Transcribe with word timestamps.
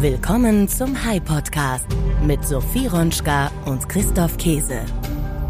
Willkommen 0.00 0.66
zum 0.66 1.04
High 1.04 1.22
Podcast 1.22 1.84
mit 2.26 2.42
Sophie 2.42 2.86
Ronschka 2.86 3.50
und 3.66 3.86
Christoph 3.86 4.38
Käse. 4.38 4.80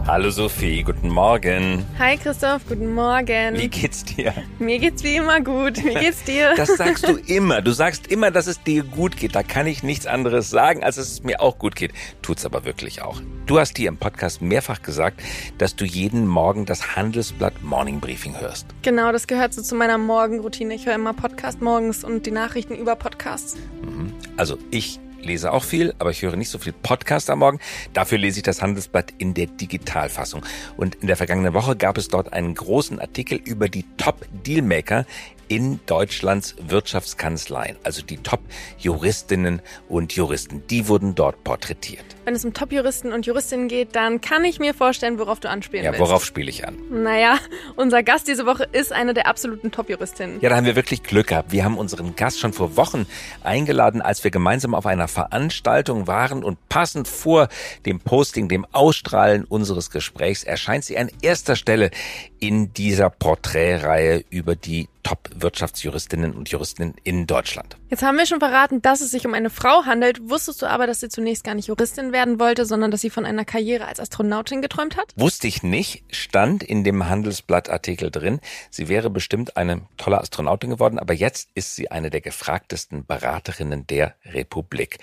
Hallo 0.06 0.30
Sophie, 0.30 0.82
guten 0.82 1.08
Morgen. 1.10 1.84
Hi 1.98 2.16
Christoph, 2.16 2.62
guten 2.68 2.94
Morgen. 2.94 3.56
Wie 3.56 3.68
geht's 3.68 4.04
dir? 4.04 4.32
Mir 4.58 4.78
geht's 4.78 5.04
wie 5.04 5.16
immer 5.16 5.40
gut. 5.40 5.76
Wie 5.84 5.94
geht's 5.94 6.24
dir? 6.24 6.54
Das 6.56 6.76
sagst 6.76 7.06
du 7.06 7.16
immer. 7.16 7.62
Du 7.62 7.70
sagst 7.72 8.08
immer, 8.08 8.30
dass 8.30 8.46
es 8.46 8.62
dir 8.62 8.82
gut 8.82 9.16
geht. 9.16 9.36
Da 9.36 9.42
kann 9.42 9.66
ich 9.66 9.82
nichts 9.82 10.06
anderes 10.06 10.50
sagen, 10.50 10.82
als 10.82 10.96
dass 10.96 11.10
es 11.10 11.22
mir 11.22 11.40
auch 11.40 11.58
gut 11.58 11.76
geht. 11.76 11.92
Tut's 12.22 12.44
aber 12.44 12.64
wirklich 12.64 13.02
auch. 13.02 13.20
Du 13.46 13.58
hast 13.60 13.76
dir 13.78 13.88
im 13.88 13.98
Podcast 13.98 14.42
mehrfach 14.42 14.82
gesagt, 14.82 15.20
dass 15.58 15.76
du 15.76 15.84
jeden 15.84 16.26
Morgen 16.26 16.66
das 16.66 16.96
Handelsblatt 16.96 17.62
Morning 17.62 18.00
Briefing 18.00 18.40
hörst. 18.40 18.66
Genau, 18.82 19.12
das 19.12 19.26
gehört 19.26 19.54
so 19.54 19.62
zu 19.62 19.74
meiner 19.74 19.98
Morgenroutine. 19.98 20.74
Ich 20.74 20.86
höre 20.86 20.94
immer 20.94 21.14
Podcast 21.14 21.60
morgens 21.60 22.04
und 22.04 22.26
die 22.26 22.32
Nachrichten 22.32 22.74
über 22.74 22.96
Podcasts. 22.96 23.56
Mhm. 23.82 24.12
Also 24.36 24.58
ich 24.70 24.98
lese 25.22 25.52
auch 25.52 25.64
viel, 25.64 25.94
aber 25.98 26.10
ich 26.10 26.22
höre 26.22 26.36
nicht 26.36 26.50
so 26.50 26.58
viel 26.58 26.72
Podcast 26.72 27.30
am 27.30 27.40
Morgen. 27.40 27.60
Dafür 27.92 28.18
lese 28.18 28.38
ich 28.38 28.42
das 28.42 28.62
Handelsblatt 28.62 29.12
in 29.18 29.34
der 29.34 29.46
Digitalfassung. 29.46 30.44
Und 30.76 30.96
in 30.96 31.06
der 31.06 31.16
vergangenen 31.16 31.54
Woche 31.54 31.76
gab 31.76 31.98
es 31.98 32.08
dort 32.08 32.32
einen 32.32 32.54
großen 32.54 33.00
Artikel 33.00 33.40
über 33.44 33.68
die 33.68 33.84
Top-Dealmaker 33.96 35.06
in 35.48 35.80
Deutschlands 35.86 36.54
Wirtschaftskanzleien, 36.60 37.76
also 37.82 38.02
die 38.02 38.18
Top-Juristinnen 38.18 39.60
und 39.88 40.12
Juristen. 40.12 40.62
Die 40.68 40.86
wurden 40.86 41.16
dort 41.16 41.42
porträtiert. 41.42 42.04
Wenn 42.30 42.36
es 42.36 42.44
um 42.44 42.54
Top-Juristen 42.54 43.12
und 43.12 43.26
Juristinnen 43.26 43.66
geht, 43.66 43.96
dann 43.96 44.20
kann 44.20 44.44
ich 44.44 44.60
mir 44.60 44.72
vorstellen, 44.72 45.18
worauf 45.18 45.40
du 45.40 45.50
anspielen 45.50 45.84
ja, 45.84 45.90
willst. 45.90 46.00
Ja, 46.00 46.06
worauf 46.06 46.24
spiele 46.24 46.48
ich 46.48 46.64
an? 46.64 46.76
Naja, 46.88 47.40
unser 47.74 48.04
Gast 48.04 48.28
diese 48.28 48.46
Woche 48.46 48.68
ist 48.70 48.92
eine 48.92 49.14
der 49.14 49.26
absoluten 49.26 49.72
Top-Juristinnen. 49.72 50.40
Ja, 50.40 50.48
da 50.48 50.54
haben 50.54 50.64
wir 50.64 50.76
wirklich 50.76 51.02
Glück 51.02 51.26
gehabt. 51.26 51.50
Wir 51.50 51.64
haben 51.64 51.76
unseren 51.76 52.14
Gast 52.14 52.38
schon 52.38 52.52
vor 52.52 52.76
Wochen 52.76 53.06
eingeladen, 53.42 54.00
als 54.00 54.22
wir 54.22 54.30
gemeinsam 54.30 54.76
auf 54.76 54.86
einer 54.86 55.08
Veranstaltung 55.08 56.06
waren 56.06 56.44
und 56.44 56.68
passend 56.68 57.08
vor 57.08 57.48
dem 57.84 57.98
Posting, 57.98 58.48
dem 58.48 58.64
Ausstrahlen 58.70 59.42
unseres 59.42 59.90
Gesprächs 59.90 60.44
erscheint 60.44 60.84
sie 60.84 60.98
an 60.98 61.10
erster 61.22 61.56
Stelle 61.56 61.90
in 62.38 62.72
dieser 62.72 63.10
Porträtreihe 63.10 64.24
über 64.30 64.54
die 64.54 64.88
Top-Wirtschaftsjuristinnen 65.02 66.34
und 66.34 66.50
Juristen 66.50 66.94
in 67.04 67.26
Deutschland. 67.26 67.76
Jetzt 67.88 68.02
haben 68.02 68.18
wir 68.18 68.26
schon 68.26 68.40
verraten, 68.40 68.82
dass 68.82 69.00
es 69.00 69.10
sich 69.10 69.26
um 69.26 69.34
eine 69.34 69.50
Frau 69.50 69.84
handelt. 69.84 70.28
Wusstest 70.28 70.62
du 70.62 70.66
aber, 70.66 70.86
dass 70.86 71.00
sie 71.00 71.08
zunächst 71.08 71.44
gar 71.44 71.54
nicht 71.54 71.68
Juristin 71.68 72.12
werden 72.20 72.38
wollte, 72.38 72.66
sondern 72.66 72.90
dass 72.90 73.00
sie 73.00 73.08
von 73.08 73.24
einer 73.24 73.46
Karriere 73.46 73.86
als 73.86 73.98
Astronautin 73.98 74.60
geträumt 74.60 74.98
hat? 74.98 75.14
Wusste 75.16 75.46
ich 75.46 75.62
nicht, 75.62 76.04
stand 76.10 76.62
in 76.62 76.84
dem 76.84 77.08
Handelsblatt-Artikel 77.08 78.10
drin. 78.10 78.40
Sie 78.70 78.88
wäre 78.88 79.08
bestimmt 79.08 79.56
eine 79.56 79.86
tolle 79.96 80.20
Astronautin 80.20 80.68
geworden, 80.68 80.98
aber 80.98 81.14
jetzt 81.14 81.48
ist 81.54 81.76
sie 81.76 81.90
eine 81.90 82.10
der 82.10 82.20
gefragtesten 82.20 83.06
Beraterinnen 83.06 83.86
der 83.86 84.16
Republik. 84.26 84.98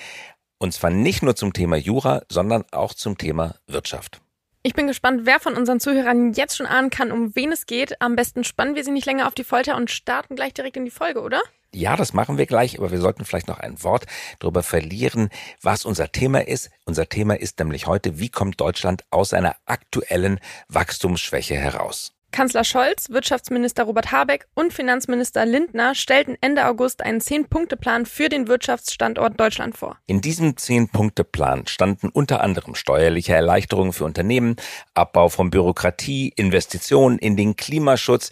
Und 0.60 0.76
zwar 0.76 0.92
nicht 0.92 1.24
nur 1.24 1.36
zum 1.36 1.54
Thema 1.54 1.76
Jura, 1.76 2.22
sondern 2.30 2.66
auch 2.72 2.94
zum 2.94 3.18
Thema 3.18 3.56
Wirtschaft. 3.66 4.22
Ich 4.62 4.76
bin 4.76 4.86
gespannt, 4.86 5.22
wer 5.24 5.40
von 5.40 5.56
unseren 5.56 5.80
Zuhörern 5.80 6.34
jetzt 6.34 6.56
schon 6.56 6.68
ahnen 6.68 6.92
kann, 6.92 7.12
um 7.12 7.36
wen 7.36 7.52
es 7.52 7.66
geht. 7.66 8.00
Am 8.00 8.16
besten 8.16 8.44
spannen 8.44 8.76
wir 8.76 8.84
sie 8.84 8.92
nicht 8.92 9.08
länger 9.08 9.28
auf 9.28 9.34
die 9.34 9.44
Folter 9.44 9.76
und 9.76 9.90
starten 9.90 10.36
gleich 10.36 10.54
direkt 10.54 10.78
in 10.78 10.86
die 10.86 10.92
Folge, 10.92 11.22
oder? 11.22 11.42
Ja, 11.78 11.96
das 11.96 12.12
machen 12.12 12.40
wir 12.40 12.48
gleich, 12.48 12.80
aber 12.80 12.90
wir 12.90 13.00
sollten 13.00 13.24
vielleicht 13.24 13.48
noch 13.48 13.60
ein 13.60 13.84
Wort 13.84 14.08
darüber 14.40 14.64
verlieren, 14.64 15.30
was 15.62 15.86
unser 15.86 16.12
Thema 16.12 16.40
ist. 16.40 16.72
Unser 16.86 17.08
Thema 17.08 17.40
ist 17.40 17.60
nämlich 17.60 17.86
heute, 17.86 18.18
wie 18.18 18.30
kommt 18.30 18.60
Deutschland 18.60 19.04
aus 19.12 19.32
einer 19.32 19.58
aktuellen 19.68 20.40
Wachstumsschwäche 20.70 21.54
heraus? 21.54 22.17
Kanzler 22.32 22.64
Scholz, 22.64 23.10
Wirtschaftsminister 23.10 23.86
Robert 23.86 24.12
Habeck 24.12 24.48
und 24.54 24.74
Finanzminister 24.74 25.46
Lindner 25.46 25.96
stellten 25.96 26.38
Ende 26.42 26.68
August 26.68 27.02
einen 27.02 27.22
Zehn-Punkte-Plan 27.22 28.06
für 28.06 28.30
den 28.30 28.48
Wirtschaftsstandort 28.48 29.40
Deutschland 29.40 29.78
vor. 29.78 29.98
In 30.06 30.22
diesem 30.22 30.56
Zehn-Punkte-Plan 30.56 31.68
standen 31.68 32.10
unter 32.10 32.42
anderem 32.42 32.76
steuerliche 32.76 33.34
Erleichterungen 33.34 33.94
für 33.94 34.06
Unternehmen, 34.06 34.58
Abbau 34.94 35.30
von 35.30 35.50
Bürokratie, 35.50 36.34
Investitionen 36.36 37.18
in 37.18 37.38
den 37.38 37.56
Klimaschutz, 37.56 38.30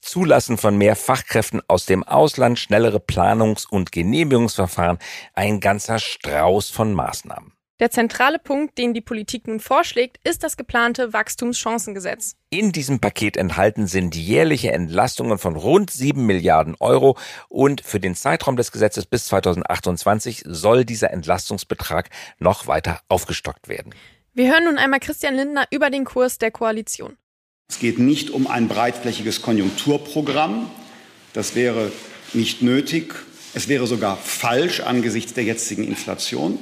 Zulassen 0.00 0.56
von 0.56 0.78
mehr 0.78 0.96
Fachkräften 0.96 1.60
aus 1.68 1.86
dem 1.86 2.02
Ausland, 2.04 2.58
schnellere 2.58 2.98
Planungs- 2.98 3.66
und 3.68 3.92
Genehmigungsverfahren, 3.92 4.98
ein 5.34 5.60
ganzer 5.60 5.98
Strauß 5.98 6.70
von 6.70 6.94
Maßnahmen. 6.94 7.52
Der 7.82 7.90
zentrale 7.90 8.38
Punkt, 8.38 8.78
den 8.78 8.94
die 8.94 9.00
Politik 9.00 9.48
nun 9.48 9.58
vorschlägt, 9.58 10.20
ist 10.22 10.44
das 10.44 10.56
geplante 10.56 11.12
Wachstumschancengesetz. 11.12 12.36
In 12.48 12.70
diesem 12.70 13.00
Paket 13.00 13.36
enthalten 13.36 13.88
sind 13.88 14.14
jährliche 14.14 14.70
Entlastungen 14.70 15.36
von 15.36 15.56
rund 15.56 15.90
7 15.90 16.24
Milliarden 16.24 16.76
Euro 16.78 17.18
und 17.48 17.80
für 17.80 17.98
den 17.98 18.14
Zeitraum 18.14 18.54
des 18.56 18.70
Gesetzes 18.70 19.06
bis 19.06 19.26
2028 19.26 20.44
soll 20.46 20.84
dieser 20.84 21.10
Entlastungsbetrag 21.10 22.08
noch 22.38 22.68
weiter 22.68 23.00
aufgestockt 23.08 23.68
werden. 23.68 23.92
Wir 24.32 24.52
hören 24.52 24.62
nun 24.62 24.78
einmal 24.78 25.00
Christian 25.00 25.34
Lindner 25.34 25.66
über 25.72 25.90
den 25.90 26.04
Kurs 26.04 26.38
der 26.38 26.52
Koalition. 26.52 27.16
Es 27.68 27.80
geht 27.80 27.98
nicht 27.98 28.30
um 28.30 28.46
ein 28.46 28.68
breitflächiges 28.68 29.42
Konjunkturprogramm. 29.42 30.70
Das 31.32 31.56
wäre 31.56 31.90
nicht 32.32 32.62
nötig. 32.62 33.12
Es 33.54 33.66
wäre 33.66 33.88
sogar 33.88 34.16
falsch 34.18 34.78
angesichts 34.78 35.34
der 35.34 35.42
jetzigen 35.42 35.82
Inflation. 35.82 36.60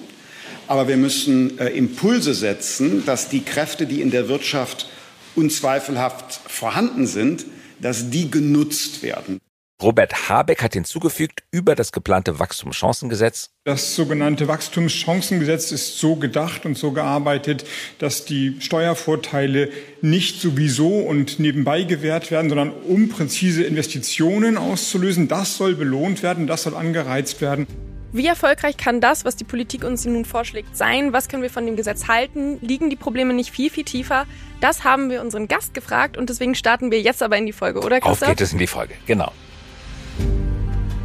Aber 0.70 0.86
wir 0.86 0.97
müssen 0.97 1.58
äh, 1.58 1.70
Impulse 1.70 2.32
setzen, 2.32 3.04
dass 3.04 3.28
die 3.28 3.41
Kräfte, 3.41 3.86
die 3.86 4.00
in 4.00 4.12
der 4.12 4.28
Wirtschaft 4.28 4.88
unzweifelhaft 5.34 6.41
vorhanden 6.47 7.08
sind, 7.08 7.44
dass 7.81 8.10
die 8.10 8.31
genutzt 8.31 9.03
werden. 9.03 9.41
Robert 9.82 10.28
Habeck 10.28 10.62
hat 10.62 10.75
hinzugefügt, 10.75 11.42
über 11.50 11.75
das 11.75 11.91
geplante 11.91 12.38
Wachstumschancengesetz. 12.38 13.50
Das 13.64 13.97
sogenannte 13.97 14.47
Wachstumschancengesetz 14.47 15.72
ist 15.72 15.98
so 15.98 16.14
gedacht 16.14 16.64
und 16.64 16.78
so 16.78 16.92
gearbeitet, 16.92 17.64
dass 17.98 18.25
die 18.25 18.54
Steuervorteile 18.60 19.70
nicht 20.03 20.41
sowieso 20.41 20.98
und 21.00 21.41
nebenbei 21.41 21.82
gewährt 21.82 22.30
werden, 22.30 22.48
sondern 22.48 22.70
um 22.70 23.09
präzise 23.09 23.64
Investitionen 23.64 24.56
auszulösen. 24.56 25.26
Das 25.26 25.56
soll 25.56 25.75
belohnt 25.75 26.22
werden, 26.22 26.47
das 26.47 26.62
soll 26.62 26.76
angereizt 26.76 27.41
werden. 27.41 27.66
Wie 28.12 28.26
erfolgreich 28.26 28.76
kann 28.76 29.00
das, 29.00 29.25
was 29.25 29.37
die 29.37 29.44
Politik 29.44 29.84
uns 29.84 30.04
nun 30.04 30.25
vorschlägt, 30.25 30.76
sein? 30.76 31.12
Was 31.12 31.28
können 31.28 31.44
wir 31.44 31.50
von 31.50 31.65
dem 31.65 31.76
Gesetz 31.76 32.09
halten? 32.09 32.59
Liegen 32.60 32.91
die 32.91 32.97
Probleme 32.97 33.34
nicht 33.34 33.53
viel, 33.53 33.71
viel 33.71 33.84
tiefer? 33.84 34.26
Das 34.60 34.82
haben 34.82 35.10
wir 35.10 35.21
unseren 35.22 35.47
Gast 35.47 35.75
gefragt 35.75 36.16
und 36.16 36.28
deswegen 36.28 36.56
starten 36.56 36.91
wir 36.91 37.00
jetzt 37.00 37.22
aber 37.22 37.37
in 37.38 37.47
die 37.47 37.53
Folge, 37.53 37.81
oder 37.81 38.00
Christoph? 38.00 38.22
Auf 38.22 38.28
geht 38.28 38.41
es 38.41 38.53
in 38.53 38.59
die 38.59 38.66
Folge, 38.66 38.94
genau. 39.06 39.31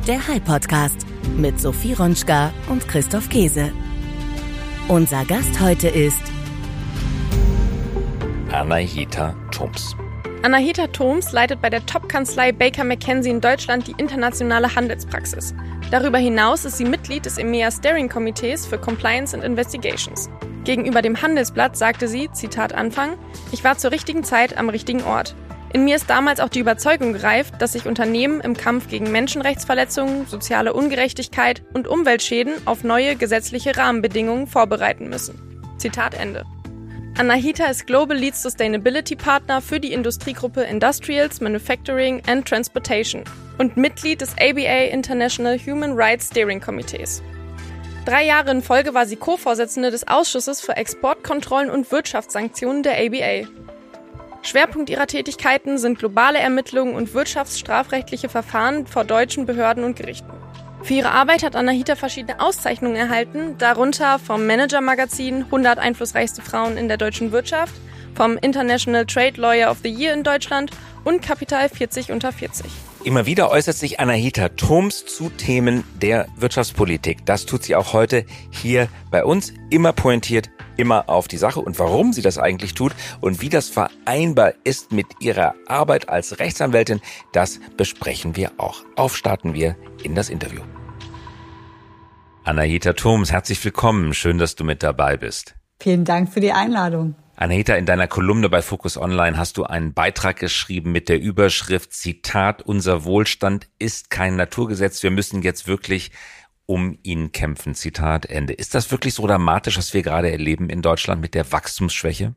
Der 0.07 0.27
High 0.27 0.43
Podcast 0.43 1.05
mit 1.38 1.59
Sophie 1.59 1.93
Ronschka 1.93 2.51
und 2.69 2.88
Christoph 2.88 3.29
Käse. 3.29 3.72
Unser 4.87 5.25
Gast 5.25 5.59
heute 5.59 5.87
ist 5.87 6.22
Anahita 8.51 9.35
Thoms. 9.51 9.95
Anahita 10.44 10.88
Thoms 10.88 11.31
leitet 11.31 11.62
bei 11.62 11.69
der 11.69 11.85
Top-Kanzlei 11.85 12.51
Baker 12.51 12.84
McKenzie 12.84 13.31
in 13.31 13.41
Deutschland 13.41 13.88
die 13.88 13.96
internationale 13.97 14.75
Handelspraxis. 14.75 15.56
Darüber 15.91 16.18
hinaus 16.18 16.66
ist 16.66 16.78
sie 16.78 16.85
Mitglied 16.85 17.25
des 17.25 17.38
EMEA 17.38 17.72
Steering 17.72 18.09
Komitees 18.09 18.66
für 18.66 18.78
Compliance 18.78 19.35
and 19.35 19.44
Investigations. 19.44 20.29
Gegenüber 20.63 21.01
dem 21.01 21.22
Handelsblatt 21.22 21.78
sagte 21.78 22.07
sie, 22.07 22.29
Zitat 22.31 22.73
Anfang, 22.73 23.18
ich 23.51 23.63
war 23.63 23.78
zur 23.78 23.91
richtigen 23.91 24.23
Zeit 24.23 24.57
am 24.57 24.69
richtigen 24.69 25.03
Ort. 25.03 25.35
In 25.73 25.84
mir 25.84 25.96
ist 25.96 26.09
damals 26.09 26.40
auch 26.40 26.50
die 26.50 26.59
Überzeugung 26.59 27.13
gereift, 27.13 27.62
dass 27.62 27.73
sich 27.73 27.85
Unternehmen 27.85 28.40
im 28.40 28.56
Kampf 28.56 28.88
gegen 28.88 29.12
Menschenrechtsverletzungen, 29.12 30.25
soziale 30.25 30.73
Ungerechtigkeit 30.73 31.63
und 31.73 31.88
Umweltschäden 31.88 32.53
auf 32.66 32.84
neue 32.84 33.16
gesetzliche 33.16 33.75
Rahmenbedingungen 33.75 34.47
vorbereiten 34.47 35.09
müssen. 35.09 35.38
Zitat 35.78 36.13
Ende. 36.13 36.46
Anahita 37.17 37.67
ist 37.67 37.87
Global 37.87 38.17
Lead 38.17 38.35
Sustainability 38.35 39.15
Partner 39.15 39.61
für 39.61 39.79
die 39.79 39.93
Industriegruppe 39.93 40.63
Industrials, 40.63 41.39
Manufacturing 41.39 42.21
and 42.27 42.45
Transportation 42.45 43.23
und 43.57 43.77
Mitglied 43.77 44.19
des 44.19 44.33
ABA 44.33 44.91
International 44.91 45.57
Human 45.57 45.93
Rights 45.93 46.27
Steering 46.27 46.59
Committees. 46.59 47.23
Drei 48.05 48.25
Jahre 48.25 48.51
in 48.51 48.61
Folge 48.61 48.93
war 48.93 49.05
sie 49.05 49.16
Co-Vorsitzende 49.16 49.91
des 49.91 50.05
Ausschusses 50.09 50.59
für 50.59 50.75
Exportkontrollen 50.75 51.69
und 51.69 51.90
Wirtschaftssanktionen 51.90 52.84
der 52.84 52.97
ABA. 52.97 53.47
Schwerpunkt 54.41 54.90
ihrer 54.90 55.07
Tätigkeiten 55.07 55.78
sind 55.78 55.97
globale 55.97 56.40
Ermittlungen 56.40 56.95
und 56.95 57.13
wirtschaftsstrafrechtliche 57.13 58.28
Verfahren 58.28 58.87
vor 58.87 59.05
deutschen 59.05 59.45
Behörden 59.45 59.85
und 59.85 59.95
Gerichten. 59.95 60.34
Für 60.85 60.93
ihre 60.93 61.09
Arbeit 61.09 61.41
hat 61.41 61.55
Anahita 61.55 61.96
verschiedene 61.96 62.40
Auszeichnungen 62.40 62.96
erhalten, 62.96 63.58
darunter 63.58 64.20
vom 64.20 64.46
Manager 64.46 64.82
Magazin 64.82 65.46
100 65.46 65.79
einflussreichste 65.79 66.43
Frauen 66.43 66.78
in 66.78 66.87
der 66.87 66.97
deutschen 66.97 67.32
Wirtschaft, 67.32 67.73
vom 68.14 68.37
International 68.37 69.03
Trade 69.03 69.41
Lawyer 69.41 69.72
of 69.72 69.79
the 69.82 69.90
Year 69.90 70.14
in 70.14 70.22
Deutschland 70.22 70.70
und 71.03 71.23
Kapital 71.23 71.70
40 71.70 72.11
unter 72.11 72.32
40. 72.32 72.67
Immer 73.05 73.28
wieder 73.28 73.52
äußert 73.52 73.75
sich 73.75 73.99
Anahita 73.99 74.49
Thoms 74.49 75.05
zu 75.05 75.29
Themen 75.29 75.84
der 76.02 76.28
Wirtschaftspolitik. 76.37 77.23
Das 77.23 77.46
tut 77.46 77.61
sie 77.61 77.75
auch 77.75 77.93
heute 77.93 78.25
hier 78.49 78.87
bei 79.11 79.23
uns. 79.23 79.53
Immer 79.69 79.93
pointiert, 79.93 80.49
immer 80.75 81.07
auf 81.07 81.28
die 81.28 81.37
Sache. 81.37 81.59
Und 81.59 81.78
warum 81.78 82.13
sie 82.13 82.23
das 82.23 82.40
eigentlich 82.40 82.73
tut 82.73 82.96
und 83.22 83.41
wie 83.41 83.49
das 83.49 83.69
vereinbar 83.69 84.53
ist 84.63 84.91
mit 84.91 85.05
ihrer 85.19 85.53
Arbeit 85.67 86.09
als 86.09 86.40
Rechtsanwältin, 86.40 86.99
das 87.31 87.59
besprechen 87.78 88.35
wir 88.35 88.53
auch. 88.57 88.81
Aufstarten 88.96 89.53
wir 89.53 89.75
in 90.02 90.16
das 90.16 90.29
Interview. 90.29 90.61
Anahita 92.43 92.93
Thoms, 92.93 93.31
herzlich 93.31 93.63
willkommen. 93.63 94.16
Schön, 94.16 94.40
dass 94.40 94.55
du 94.55 94.63
mit 94.63 94.81
dabei 94.81 95.16
bist. 95.16 95.53
Vielen 95.79 96.05
Dank 96.05 96.34
für 96.34 96.40
die 96.40 96.53
Einladung. 96.53 97.13
Anahita, 97.37 97.76
in 97.76 97.85
deiner 97.85 98.08
Kolumne 98.08 98.47
bei 98.47 98.61
Focus 98.61 98.97
Online 98.97 99.37
hast 99.37 99.58
du 99.58 99.66
einen 99.66 99.93
Beitrag 99.93 100.37
geschrieben 100.37 100.93
mit 100.93 101.09
der 101.09 101.20
Überschrift 101.20 101.91
Zitat, 101.91 102.61
unser 102.61 103.03
Wohlstand 103.03 103.67
ist 103.78 104.09
kein 104.09 104.37
Naturgesetz. 104.37 105.03
Wir 105.03 105.11
müssen 105.11 105.41
jetzt 105.41 105.67
wirklich 105.67 106.11
um 106.66 106.97
ihn 107.03 107.34
kämpfen. 107.34 107.76
Zitat 107.76 108.26
Ende. 108.26 108.53
Ist 108.53 108.73
das 108.73 108.90
wirklich 108.90 109.14
so 109.14 109.28
dramatisch, 109.28 109.78
was 109.78 109.93
wir 109.93 110.02
gerade 110.02 110.32
erleben 110.32 110.70
in 110.70 110.82
Deutschland 110.82 111.22
mit 111.22 111.34
der 111.34 111.52
Wachstumsschwäche? 111.52 112.34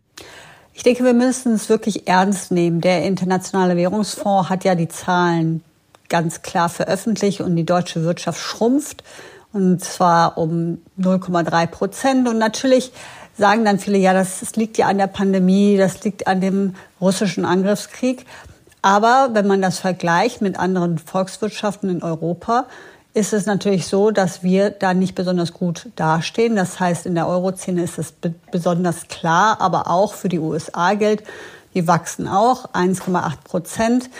Ich 0.74 0.82
denke, 0.82 1.04
wir 1.04 1.14
müssen 1.14 1.54
es 1.54 1.68
wirklich 1.68 2.08
ernst 2.08 2.50
nehmen. 2.50 2.80
Der 2.80 3.04
Internationale 3.04 3.76
Währungsfonds 3.76 4.50
hat 4.50 4.64
ja 4.64 4.74
die 4.74 4.88
Zahlen 4.88 5.62
ganz 6.08 6.42
klar 6.42 6.68
veröffentlicht 6.68 7.40
und 7.40 7.54
die 7.54 7.64
deutsche 7.64 8.02
Wirtschaft 8.02 8.40
schrumpft 8.40 9.04
und 9.52 9.82
zwar 9.82 10.38
um 10.38 10.78
0,3 11.00 11.66
Prozent. 11.66 12.28
Und 12.28 12.38
natürlich 12.38 12.92
sagen 13.38 13.64
dann 13.64 13.78
viele, 13.78 13.98
ja, 13.98 14.12
das, 14.12 14.40
das 14.40 14.56
liegt 14.56 14.76
ja 14.78 14.86
an 14.86 14.98
der 14.98 15.06
Pandemie, 15.06 15.76
das 15.76 16.02
liegt 16.04 16.26
an 16.26 16.40
dem 16.40 16.74
russischen 17.00 17.44
Angriffskrieg. 17.44 18.26
Aber 18.82 19.30
wenn 19.32 19.46
man 19.46 19.62
das 19.62 19.78
vergleicht 19.78 20.40
mit 20.40 20.58
anderen 20.58 20.98
Volkswirtschaften 20.98 21.88
in 21.90 22.02
Europa, 22.02 22.66
ist 23.14 23.32
es 23.32 23.46
natürlich 23.46 23.86
so, 23.86 24.10
dass 24.10 24.42
wir 24.42 24.70
da 24.70 24.94
nicht 24.94 25.14
besonders 25.14 25.52
gut 25.52 25.88
dastehen. 25.96 26.56
Das 26.56 26.78
heißt, 26.78 27.06
in 27.06 27.14
der 27.14 27.26
Eurozone 27.26 27.82
ist 27.82 27.98
es 27.98 28.14
besonders 28.50 29.08
klar, 29.08 29.60
aber 29.60 29.90
auch 29.90 30.14
für 30.14 30.28
die 30.28 30.38
USA 30.38 30.94
gilt, 30.94 31.24
die 31.74 31.86
wachsen 31.88 32.28
auch 32.28 32.72
1,8 32.74 33.32
Prozent. 33.44 34.10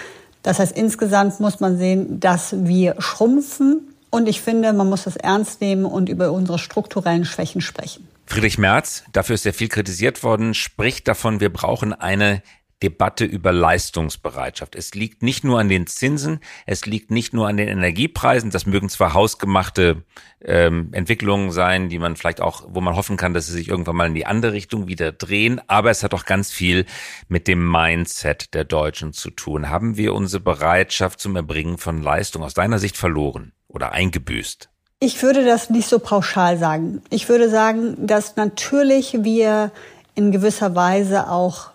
Das 0.43 0.59
heißt, 0.59 0.77
insgesamt 0.77 1.41
muss 1.41 1.61
man 1.61 1.79
sehen, 1.79 2.21
dass 2.21 2.55
wir 2.65 2.97
schrumpfen 2.99 3.95
und 4.11 4.29
ich 4.29 4.41
finde, 4.41 4.73
man 4.73 4.89
muss 4.89 5.05
das 5.05 5.17
ernst 5.17 5.61
nehmen 5.61 5.85
und 5.85 6.09
über 6.09 6.33
unsere 6.33 6.59
strukturellen 6.59 7.25
Schwächen 7.25 7.61
sprechen. 7.61 8.09
Friedrich 8.29 8.59
Merz, 8.59 9.05
dafür 9.13 9.35
ist 9.35 9.45
sehr 9.45 9.55
viel 9.55 9.69
kritisiert 9.69 10.23
worden, 10.23 10.53
spricht 10.53 11.09
davon, 11.09 11.41
wir 11.41 11.51
brauchen 11.51 11.95
eine 11.95 12.43
Debatte 12.83 13.25
über 13.25 13.53
Leistungsbereitschaft. 13.53 14.77
Es 14.77 14.95
liegt 14.95 15.23
nicht 15.23 15.43
nur 15.45 15.59
an 15.59 15.69
den 15.69 15.87
Zinsen, 15.87 16.41
es 16.67 16.87
liegt 16.87 17.11
nicht 17.11 17.33
nur 17.33 17.49
an 17.49 17.57
den 17.57 17.67
Energiepreisen. 17.67 18.51
Das 18.51 18.67
mögen 18.67 18.89
zwar 18.89 19.15
hausgemachte 19.15 20.05
ähm, 20.45 20.91
Entwicklungen 20.93 21.51
sein, 21.51 21.89
die 21.89 21.99
man 21.99 22.17
vielleicht 22.17 22.41
auch, 22.41 22.67
wo 22.69 22.81
man 22.81 22.95
hoffen 22.95 23.17
kann, 23.17 23.35
dass 23.35 23.47
sie 23.47 23.55
sich 23.55 23.69
irgendwann 23.69 23.97
mal 23.97 24.07
in 24.07 24.15
die 24.15 24.27
andere 24.27 24.53
Richtung 24.53 24.87
wieder 24.87 25.11
drehen, 25.11 25.61
aber 25.67 25.91
es 25.91 26.05
hat 26.05 26.15
auch 26.15 26.25
ganz 26.25 26.53
viel 26.53 26.85
mit 27.29 27.49
dem 27.49 27.69
Mindset 27.69 28.55
der 28.55 28.65
Deutschen 28.65 29.13
zu 29.13 29.31
tun. 29.31 29.71
Haben 29.71 29.97
wir 29.97 30.15
unsere 30.15 30.43
Bereitschaft 30.43 31.19
zum 31.19 31.35
Erbringen 31.35 31.79
von 31.79 32.03
Leistung 32.03 32.45
aus 32.45 32.55
deiner 32.55 32.79
Sicht 32.79 32.97
verloren? 32.97 33.53
oder 33.69 33.93
eingebüßt? 33.93 34.71
Ich 35.01 35.23
würde 35.23 35.45
das 35.45 35.71
nicht 35.71 35.89
so 35.89 36.01
pauschal 36.01 36.59
sagen. 36.59 37.03
Ich 37.09 37.29
würde 37.29 37.49
sagen, 37.49 37.95
dass 38.05 38.35
natürlich 38.35 39.23
wir 39.23 39.71
in 40.17 40.33
gewisser 40.33 40.75
Weise 40.75 41.31
auch, 41.31 41.69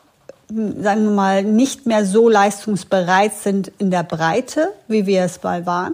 sagen 0.49 1.05
wir 1.05 1.11
mal, 1.11 1.43
nicht 1.43 1.85
mehr 1.85 2.05
so 2.05 2.27
leistungsbereit 2.27 3.33
sind 3.33 3.71
in 3.77 3.91
der 3.91 4.03
Breite, 4.03 4.73
wie 4.89 5.05
wir 5.05 5.23
es 5.23 5.41
mal 5.41 5.65
waren. 5.65 5.93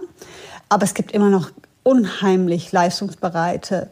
Aber 0.68 0.82
es 0.82 0.92
gibt 0.92 1.12
immer 1.12 1.30
noch 1.30 1.50
unheimlich 1.84 2.72
leistungsbereite 2.72 3.90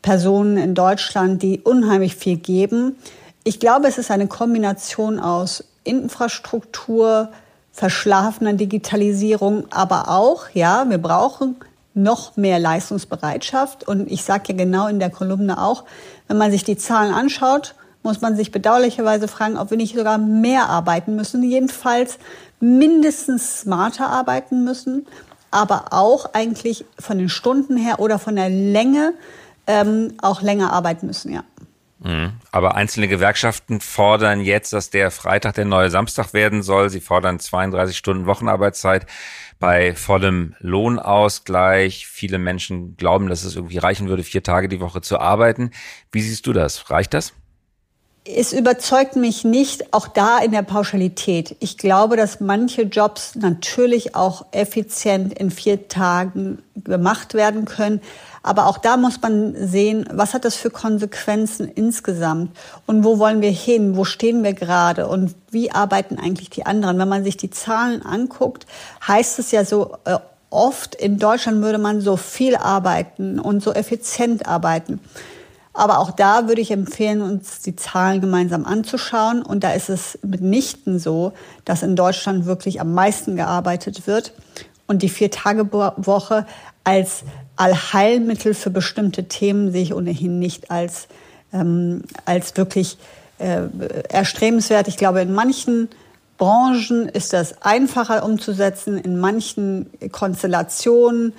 Personen 0.00 0.56
in 0.56 0.74
Deutschland, 0.74 1.42
die 1.42 1.60
unheimlich 1.60 2.16
viel 2.16 2.38
geben. 2.38 2.96
Ich 3.44 3.60
glaube, 3.60 3.88
es 3.88 3.98
ist 3.98 4.10
eine 4.10 4.28
Kombination 4.28 5.20
aus 5.20 5.62
Infrastruktur, 5.84 7.28
verschlafener 7.70 8.54
Digitalisierung, 8.54 9.66
aber 9.70 10.08
auch, 10.08 10.48
ja, 10.54 10.88
wir 10.88 10.98
brauchen 10.98 11.56
noch 11.98 12.36
mehr 12.36 12.58
Leistungsbereitschaft. 12.58 13.86
Und 13.86 14.10
ich 14.10 14.24
sage 14.24 14.52
ja 14.52 14.56
genau 14.56 14.86
in 14.86 14.98
der 14.98 15.10
Kolumne 15.10 15.60
auch, 15.60 15.84
wenn 16.28 16.38
man 16.38 16.50
sich 16.50 16.64
die 16.64 16.76
Zahlen 16.76 17.12
anschaut, 17.12 17.74
muss 18.02 18.20
man 18.20 18.36
sich 18.36 18.52
bedauerlicherweise 18.52 19.28
fragen, 19.28 19.58
ob 19.58 19.70
wir 19.70 19.76
nicht 19.76 19.96
sogar 19.96 20.18
mehr 20.18 20.68
arbeiten 20.68 21.16
müssen, 21.16 21.42
jedenfalls 21.42 22.18
mindestens 22.60 23.60
smarter 23.60 24.08
arbeiten 24.08 24.64
müssen, 24.64 25.06
aber 25.50 25.86
auch 25.90 26.32
eigentlich 26.32 26.84
von 26.98 27.18
den 27.18 27.28
Stunden 27.28 27.76
her 27.76 28.00
oder 28.00 28.18
von 28.18 28.36
der 28.36 28.48
Länge 28.48 29.14
ähm, 29.66 30.14
auch 30.22 30.42
länger 30.42 30.72
arbeiten 30.72 31.06
müssen, 31.06 31.32
ja. 31.32 31.42
Mhm. 32.00 32.32
Aber 32.52 32.74
einzelne 32.76 33.08
Gewerkschaften 33.08 33.80
fordern 33.80 34.40
jetzt, 34.40 34.72
dass 34.72 34.90
der 34.90 35.10
Freitag 35.10 35.54
der 35.54 35.64
neue 35.64 35.90
Samstag 35.90 36.32
werden 36.32 36.62
soll. 36.62 36.90
Sie 36.90 37.00
fordern 37.00 37.40
32 37.40 37.96
Stunden 37.96 38.26
Wochenarbeitszeit 38.26 39.06
bei 39.58 39.94
vollem 39.94 40.54
Lohnausgleich. 40.60 42.06
Viele 42.06 42.38
Menschen 42.38 42.96
glauben, 42.96 43.28
dass 43.28 43.44
es 43.44 43.56
irgendwie 43.56 43.78
reichen 43.78 44.08
würde, 44.08 44.22
vier 44.22 44.42
Tage 44.42 44.68
die 44.68 44.80
Woche 44.80 45.00
zu 45.00 45.18
arbeiten. 45.18 45.72
Wie 46.12 46.20
siehst 46.20 46.46
du 46.46 46.52
das? 46.52 46.90
Reicht 46.90 47.14
das? 47.14 47.32
Es 48.36 48.52
überzeugt 48.52 49.16
mich 49.16 49.44
nicht, 49.44 49.94
auch 49.94 50.06
da 50.06 50.38
in 50.38 50.52
der 50.52 50.62
Pauschalität. 50.62 51.56
Ich 51.60 51.78
glaube, 51.78 52.18
dass 52.18 52.40
manche 52.40 52.82
Jobs 52.82 53.36
natürlich 53.36 54.14
auch 54.14 54.44
effizient 54.52 55.32
in 55.32 55.50
vier 55.50 55.88
Tagen 55.88 56.58
gemacht 56.76 57.32
werden 57.32 57.64
können. 57.64 58.02
Aber 58.42 58.66
auch 58.66 58.76
da 58.76 58.98
muss 58.98 59.22
man 59.22 59.54
sehen, 59.56 60.06
was 60.12 60.34
hat 60.34 60.44
das 60.44 60.56
für 60.56 60.68
Konsequenzen 60.68 61.68
insgesamt 61.68 62.54
und 62.86 63.02
wo 63.02 63.18
wollen 63.18 63.40
wir 63.40 63.50
hin, 63.50 63.96
wo 63.96 64.04
stehen 64.04 64.44
wir 64.44 64.52
gerade 64.52 65.08
und 65.08 65.34
wie 65.50 65.70
arbeiten 65.70 66.18
eigentlich 66.18 66.50
die 66.50 66.66
anderen. 66.66 66.98
Wenn 66.98 67.08
man 67.08 67.24
sich 67.24 67.38
die 67.38 67.50
Zahlen 67.50 68.02
anguckt, 68.02 68.66
heißt 69.06 69.38
es 69.38 69.52
ja 69.52 69.64
so, 69.64 69.96
äh, 70.04 70.18
oft 70.50 70.94
in 70.94 71.18
Deutschland 71.18 71.62
würde 71.62 71.78
man 71.78 72.02
so 72.02 72.16
viel 72.16 72.56
arbeiten 72.56 73.38
und 73.38 73.62
so 73.62 73.72
effizient 73.72 74.46
arbeiten. 74.46 75.00
Aber 75.78 76.00
auch 76.00 76.10
da 76.10 76.48
würde 76.48 76.60
ich 76.60 76.72
empfehlen, 76.72 77.22
uns 77.22 77.60
die 77.60 77.76
Zahlen 77.76 78.20
gemeinsam 78.20 78.64
anzuschauen. 78.64 79.42
Und 79.42 79.62
da 79.62 79.74
ist 79.74 79.88
es 79.88 80.18
mitnichten 80.22 80.98
so, 80.98 81.34
dass 81.64 81.84
in 81.84 81.94
Deutschland 81.94 82.46
wirklich 82.46 82.80
am 82.80 82.94
meisten 82.94 83.36
gearbeitet 83.36 84.08
wird 84.08 84.32
und 84.88 85.02
die 85.02 85.08
Vier-Tage-Woche 85.08 86.46
als 86.82 87.22
Allheilmittel 87.54 88.54
für 88.54 88.70
bestimmte 88.70 89.28
Themen 89.28 89.70
sehe 89.70 89.82
ich 89.82 89.94
ohnehin 89.94 90.40
nicht 90.40 90.72
als, 90.72 91.06
ähm, 91.52 92.02
als 92.24 92.56
wirklich 92.56 92.98
äh, 93.38 93.68
erstrebenswert. 94.08 94.88
Ich 94.88 94.96
glaube, 94.96 95.20
in 95.20 95.32
manchen 95.32 95.88
Branchen 96.38 97.08
ist 97.08 97.32
das 97.32 97.62
einfacher 97.62 98.24
umzusetzen, 98.24 98.98
in 98.98 99.20
manchen 99.20 99.90
Konstellationen. 100.10 101.34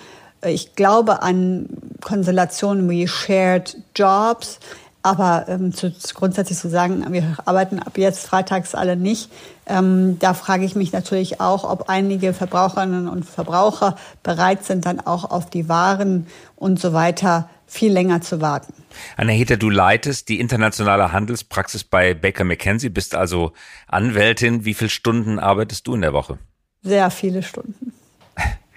Ich 0.46 0.76
glaube 0.76 1.22
an 1.22 1.68
Konstellationen 2.02 2.90
wie 2.90 3.08
Shared 3.08 3.78
Jobs. 3.96 4.60
Aber 5.02 5.46
ähm, 5.48 5.74
zu, 5.74 5.94
grundsätzlich 6.14 6.58
zu 6.58 6.70
sagen, 6.70 7.06
wir 7.10 7.38
arbeiten 7.46 7.80
ab 7.80 7.98
jetzt 7.98 8.28
freitags 8.28 8.76
alle 8.76 8.98
nicht, 8.98 9.32
ähm, 9.66 10.18
da 10.20 10.34
frage 10.34 10.66
ich 10.66 10.76
mich 10.76 10.92
natürlich 10.92 11.40
auch, 11.40 11.64
ob 11.64 11.90
einige 11.90 12.34
Verbraucherinnen 12.34 13.08
und 13.08 13.24
Verbraucher 13.24 13.96
bereit 14.24 14.66
sind, 14.66 14.86
dann 14.86 15.00
auch 15.00 15.32
auf 15.32 15.50
die 15.50 15.70
Waren 15.70 16.28
und 16.58 16.80
so 16.82 16.92
weiter 16.92 17.50
viel 17.66 17.94
länger 17.94 18.22
zu 18.22 18.42
warten. 18.42 18.74
Anna 19.16 19.32
Heter, 19.32 19.56
du 19.56 19.70
leitest 19.70 20.28
die 20.28 20.40
internationale 20.40 21.14
Handelspraxis 21.14 21.84
bei 21.84 22.14
Baker 22.14 22.44
McKenzie, 22.44 22.90
bist 22.90 23.16
also 23.16 23.54
Anwältin. 23.88 24.66
Wie 24.66 24.74
viele 24.74 24.90
Stunden 24.90 25.40
arbeitest 25.40 25.88
du 25.88 25.94
in 25.94 26.02
der 26.02 26.14
Woche? 26.14 26.40
Sehr 26.82 27.10
viele 27.12 27.44
Stunden. 27.44 27.94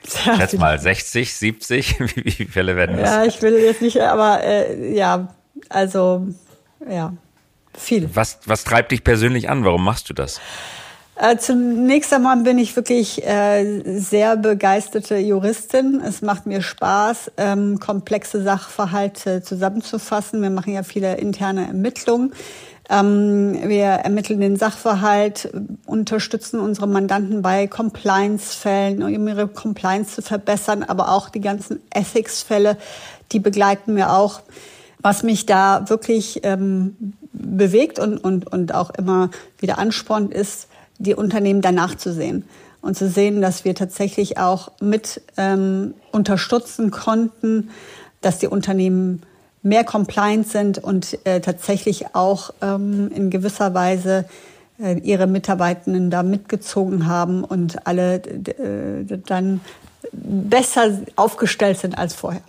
Schätz 0.09 0.55
mal 0.55 0.79
60, 0.79 1.35
70, 1.35 2.01
wie, 2.17 2.25
wie 2.25 2.45
viele 2.45 2.77
werden 2.77 2.97
das? 2.97 3.11
Ja, 3.11 3.25
ich 3.25 3.41
will 3.43 3.59
jetzt 3.59 3.83
nicht, 3.83 4.01
aber 4.01 4.43
äh, 4.43 4.95
ja, 4.95 5.29
also 5.69 6.27
ja, 6.89 7.13
viel. 7.77 8.09
Was, 8.15 8.41
was 8.47 8.65
treibt 8.65 8.93
dich 8.93 9.05
persönlich 9.05 9.49
an? 9.49 9.65
Warum 9.65 9.85
machst 9.85 10.11
du 10.11 10.15
das? 10.15 10.41
Äh, 11.15 11.37
zunächst 11.37 12.13
einmal 12.13 12.39
bin 12.39 12.59
ich 12.59 12.75
wirklich 12.75 13.25
äh, 13.25 13.83
sehr 13.99 14.37
begeisterte 14.37 15.19
Juristin. 15.19 16.01
Es 16.05 16.23
macht 16.23 16.47
mir 16.47 16.63
Spaß, 16.63 17.33
ähm, 17.37 17.79
komplexe 17.79 18.43
Sachverhalte 18.43 19.43
zusammenzufassen. 19.43 20.41
Wir 20.41 20.51
machen 20.51 20.73
ja 20.73 20.83
viele 20.83 21.17
interne 21.17 21.67
Ermittlungen. 21.67 22.33
Ähm, 22.93 23.57
wir 23.65 23.87
ermitteln 23.87 24.41
den 24.41 24.57
Sachverhalt, 24.57 25.51
unterstützen 25.87 26.61
unsere 26.61 26.87
Mandanten 26.87 27.41
bei 27.41 27.67
Compliance-Fällen, 27.67 29.03
um 29.03 29.29
ihre 29.29 29.49
Compliance 29.49 30.17
zu 30.17 30.21
verbessern, 30.21 30.83
aber 30.83 31.11
auch 31.11 31.31
die 31.31 31.41
ganzen 31.41 31.81
Ethics-Fälle, 31.89 32.77
die 33.33 33.41
begleiten 33.41 33.97
wir 33.97 34.13
auch. 34.13 34.43
Was 35.01 35.23
mich 35.23 35.47
da 35.47 35.89
wirklich 35.89 36.41
ähm, 36.45 37.15
bewegt 37.33 37.99
und, 37.99 38.19
und, 38.19 38.53
und 38.53 38.75
auch 38.75 38.91
immer 38.91 39.31
wieder 39.59 39.79
anspornt, 39.79 40.35
ist, 40.35 40.69
die 40.99 41.15
Unternehmen 41.15 41.63
danach 41.63 41.95
zu 41.95 42.13
sehen 42.13 42.45
und 42.83 42.97
zu 42.97 43.09
sehen, 43.09 43.41
dass 43.41 43.65
wir 43.65 43.75
tatsächlich 43.75 44.37
auch 44.37 44.71
mit 44.81 45.23
ähm, 45.39 45.95
unterstützen 46.13 46.91
konnten, 46.91 47.71
dass 48.21 48.39
die 48.39 48.49
Unternehmen 48.49 49.23
mehr 49.63 49.85
compliant 49.85 50.49
sind 50.49 50.79
und 50.79 51.19
äh, 51.25 51.41
tatsächlich 51.41 52.15
auch 52.15 52.51
ähm, 52.61 53.11
in 53.15 53.31
gewisser 53.31 53.75
Weise 53.75 54.29
äh, 54.81 54.99
ihre 54.99 55.27
Mitarbeitenden 55.27 56.11
da 56.11 56.23
mitgezogen 56.23 57.07
haben 57.07 57.45
und 57.45 57.87
alle 57.87 58.17
äh, 58.17 59.19
dann 59.27 59.61
besser 60.13 61.01
aufgestellt 61.17 61.79
sind 61.79 61.97
als 61.97 62.15
vorher. 62.15 62.43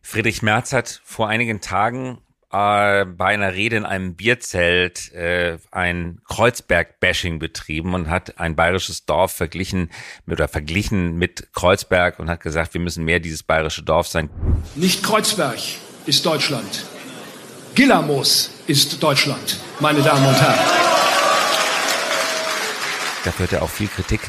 Friedrich 0.00 0.42
Merz 0.42 0.72
hat 0.72 1.00
vor 1.04 1.28
einigen 1.28 1.60
Tagen 1.60 2.18
äh, 2.50 3.04
bei 3.04 3.26
einer 3.26 3.54
Rede 3.54 3.76
in 3.76 3.84
einem 3.84 4.14
Bierzelt 4.14 5.12
äh, 5.12 5.58
ein 5.70 6.20
Kreuzberg-Bashing 6.28 7.38
betrieben 7.38 7.94
und 7.94 8.10
hat 8.10 8.38
ein 8.38 8.56
bayerisches 8.56 9.04
Dorf 9.04 9.32
verglichen 9.32 9.90
mit, 10.26 10.38
oder 10.38 10.48
verglichen 10.48 11.16
mit 11.16 11.52
Kreuzberg 11.52 12.18
und 12.18 12.28
hat 12.28 12.40
gesagt, 12.40 12.74
wir 12.74 12.80
müssen 12.80 13.04
mehr 13.04 13.20
dieses 13.20 13.42
bayerische 13.42 13.82
Dorf 13.82 14.08
sein. 14.08 14.30
Nicht 14.74 15.02
Kreuzberg 15.02 15.58
ist 16.06 16.24
Deutschland. 16.26 16.84
Gillamos 17.74 18.50
ist 18.66 19.02
Deutschland, 19.02 19.56
meine 19.80 20.02
Damen 20.02 20.26
und 20.26 20.40
Herren. 20.40 20.58
Dafür 23.24 23.46
hat 23.46 23.52
er 23.52 23.62
auch 23.62 23.70
viel 23.70 23.88
Kritik 23.88 24.20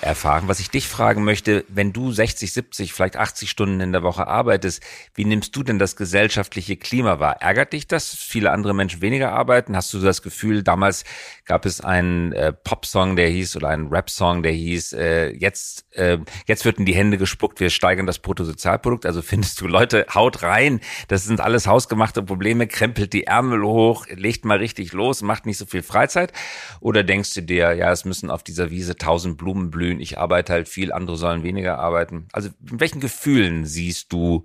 erfahren. 0.00 0.48
Was 0.48 0.60
ich 0.60 0.70
dich 0.70 0.88
fragen 0.88 1.24
möchte, 1.24 1.64
wenn 1.68 1.92
du 1.92 2.12
60, 2.12 2.52
70, 2.52 2.92
vielleicht 2.92 3.16
80 3.16 3.50
Stunden 3.50 3.80
in 3.80 3.92
der 3.92 4.02
Woche 4.02 4.26
arbeitest, 4.26 4.82
wie 5.14 5.24
nimmst 5.24 5.54
du 5.56 5.62
denn 5.62 5.78
das 5.78 5.96
gesellschaftliche 5.96 6.76
Klima 6.76 7.18
wahr? 7.20 7.40
Ärgert 7.40 7.72
dich 7.72 7.86
das, 7.86 8.14
viele 8.14 8.50
andere 8.50 8.74
Menschen 8.74 9.00
weniger 9.00 9.32
arbeiten? 9.32 9.76
Hast 9.76 9.92
du 9.92 10.00
das 10.00 10.22
Gefühl, 10.22 10.62
damals 10.62 11.04
gab 11.44 11.66
es 11.66 11.80
einen 11.80 12.32
äh, 12.32 12.52
Popsong, 12.52 13.16
der 13.16 13.28
hieß, 13.28 13.56
oder 13.56 13.68
einen 13.68 13.88
Rap-Song, 13.88 14.42
der 14.42 14.52
hieß, 14.52 14.92
äh, 14.92 15.30
jetzt, 15.30 15.86
äh, 15.96 16.18
jetzt 16.46 16.64
wird 16.64 16.78
in 16.78 16.86
die 16.86 16.94
Hände 16.94 17.18
gespuckt, 17.18 17.60
wir 17.60 17.70
steigern 17.70 18.06
das 18.06 18.18
Bruttosozialprodukt. 18.18 19.06
Also 19.06 19.22
findest 19.22 19.60
du, 19.60 19.66
Leute, 19.66 20.06
haut 20.14 20.42
rein, 20.42 20.80
das 21.08 21.24
sind 21.24 21.40
alles 21.40 21.66
hausgemachte 21.66 22.22
Probleme, 22.22 22.66
krempelt 22.66 23.12
die 23.12 23.24
Ärmel 23.24 23.62
hoch, 23.62 24.06
legt 24.10 24.44
mal 24.44 24.58
richtig 24.58 24.92
los, 24.92 25.22
macht 25.22 25.46
nicht 25.46 25.58
so 25.58 25.66
viel 25.66 25.82
Freizeit? 25.82 26.32
Oder 26.80 27.02
denkst 27.02 27.34
du 27.34 27.42
dir, 27.42 27.72
ja, 27.74 27.90
es 27.90 28.04
müssen 28.04 28.30
auf 28.30 28.42
dieser 28.42 28.70
Wiese 28.70 28.96
tausend 28.96 29.38
Blumen 29.38 29.70
blühen, 29.70 29.87
blühen, 29.88 30.00
ich 30.00 30.18
arbeite 30.18 30.52
halt 30.52 30.68
viel, 30.68 30.92
andere 30.92 31.16
sollen 31.16 31.42
weniger 31.42 31.78
arbeiten. 31.78 32.28
Also 32.32 32.50
in 32.70 32.80
welchen 32.80 33.00
Gefühlen 33.00 33.64
siehst 33.64 34.12
du 34.12 34.44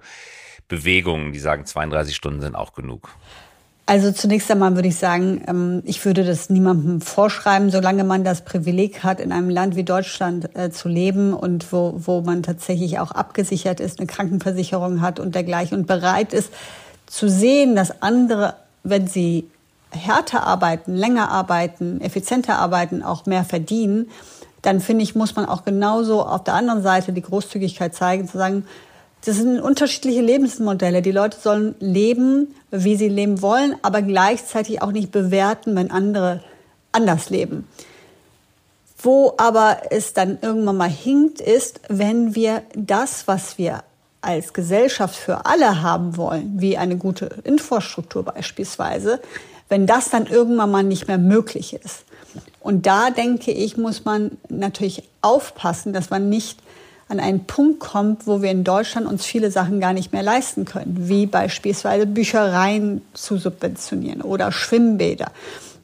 Bewegungen, 0.68 1.34
die 1.34 1.40
sagen, 1.40 1.66
32 1.66 2.16
Stunden 2.16 2.42
sind 2.42 2.56
auch 2.56 2.74
genug? 2.74 3.10
Also 3.86 4.14
zunächst 4.14 4.50
einmal 4.50 4.76
würde 4.76 4.88
ich 4.88 4.96
sagen, 4.96 5.44
ähm, 5.46 5.84
ich 5.86 6.06
würde 6.06 6.24
das 6.24 6.50
niemandem 6.50 7.02
vorschreiben, 7.02 7.70
solange 7.70 8.06
man 8.06 8.24
das 8.24 8.46
Privileg 8.46 9.04
hat, 9.04 9.20
in 9.20 9.34
einem 9.34 9.50
Land 9.50 9.76
wie 9.76 9.84
Deutschland 9.84 10.56
äh, 10.56 10.72
zu 10.72 10.88
leben 10.88 11.34
und 11.34 11.74
wo, 11.74 11.94
wo 11.98 12.22
man 12.22 12.44
tatsächlich 12.44 13.00
auch 13.00 13.12
abgesichert 13.12 13.82
ist, 13.82 14.00
eine 14.00 14.08
Krankenversicherung 14.08 15.02
hat 15.02 15.20
und 15.20 15.36
dergleichen 15.36 15.80
und 15.80 15.88
bereit 15.88 16.32
ist 16.32 16.54
zu 17.08 17.28
sehen, 17.28 17.76
dass 17.76 18.02
andere, 18.02 18.56
wenn 18.84 19.08
sie 19.08 19.50
härter 19.92 20.48
arbeiten, 20.48 20.96
länger 20.96 21.30
arbeiten, 21.30 22.00
effizienter 22.00 22.58
arbeiten, 22.60 23.04
auch 23.04 23.26
mehr 23.26 23.44
verdienen, 23.44 24.08
dann 24.64 24.80
finde 24.80 25.04
ich, 25.04 25.14
muss 25.14 25.36
man 25.36 25.46
auch 25.46 25.66
genauso 25.66 26.24
auf 26.24 26.44
der 26.44 26.56
anderen 26.56 26.82
Seite 26.82 27.14
die 27.14 27.22
Großzügigkeit 27.22 27.94
zeigen, 27.94 28.28
zu 28.28 28.38
sagen, 28.38 28.66
das 29.26 29.38
sind 29.38 29.62
unterschiedliche 29.62 30.22
Lebensmodelle. 30.22 31.02
Die 31.02 31.12
Leute 31.12 31.38
sollen 31.40 31.76
leben, 31.80 32.56
wie 32.72 32.96
sie 32.96 33.08
leben 33.08 33.42
wollen, 33.42 33.76
aber 33.82 34.02
gleichzeitig 34.02 34.82
auch 34.82 34.92
nicht 34.92 35.12
bewerten, 35.12 35.76
wenn 35.76 35.92
andere 35.92 36.42
anders 36.92 37.30
leben. 37.30 37.68
Wo 38.98 39.34
aber 39.38 39.78
es 39.92 40.14
dann 40.14 40.40
irgendwann 40.42 40.78
mal 40.78 40.90
hinkt, 40.90 41.42
ist, 41.42 41.82
wenn 41.90 42.36
wir 42.36 42.64
das, 42.76 43.28
was 43.28 43.58
wir 43.58 43.84
als 44.22 44.54
Gesellschaft 44.54 45.16
für 45.16 45.46
alle 45.46 45.82
haben 45.82 46.16
wollen, 46.16 46.54
wie 46.56 46.78
eine 46.78 46.98
gute 46.98 47.26
Infrastruktur 47.44 48.24
beispielsweise, 48.24 49.20
wenn 49.68 49.86
das 49.88 50.10
dann 50.10 50.26
irgendwann 50.28 50.72
mal 50.72 50.84
nicht 50.84 51.08
mehr 51.08 51.18
möglich 51.18 51.74
ist. 51.74 52.06
Und 52.60 52.86
da 52.86 53.10
denke 53.10 53.52
ich, 53.52 53.76
muss 53.76 54.06
man 54.06 54.38
natürlich 54.60 55.04
aufpassen, 55.22 55.94
dass 55.94 56.10
man 56.10 56.30
nicht 56.30 56.60
an 57.10 57.20
einen 57.20 57.46
Punkt 57.46 57.80
kommt, 57.80 58.28
wo 58.28 58.42
wir 58.42 58.52
in 58.52 58.64
Deutschland 58.64 59.08
uns 59.08 59.26
viele 59.26 59.52
Sachen 59.52 59.80
gar 59.80 59.94
nicht 59.94 60.14
mehr 60.14 60.24
leisten 60.24 60.66
können, 60.66 61.08
wie 61.08 61.26
beispielsweise 61.26 62.06
Büchereien 62.06 63.02
zu 63.14 63.38
subventionieren 63.38 64.22
oder 64.22 64.52
Schwimmbäder. 64.52 65.32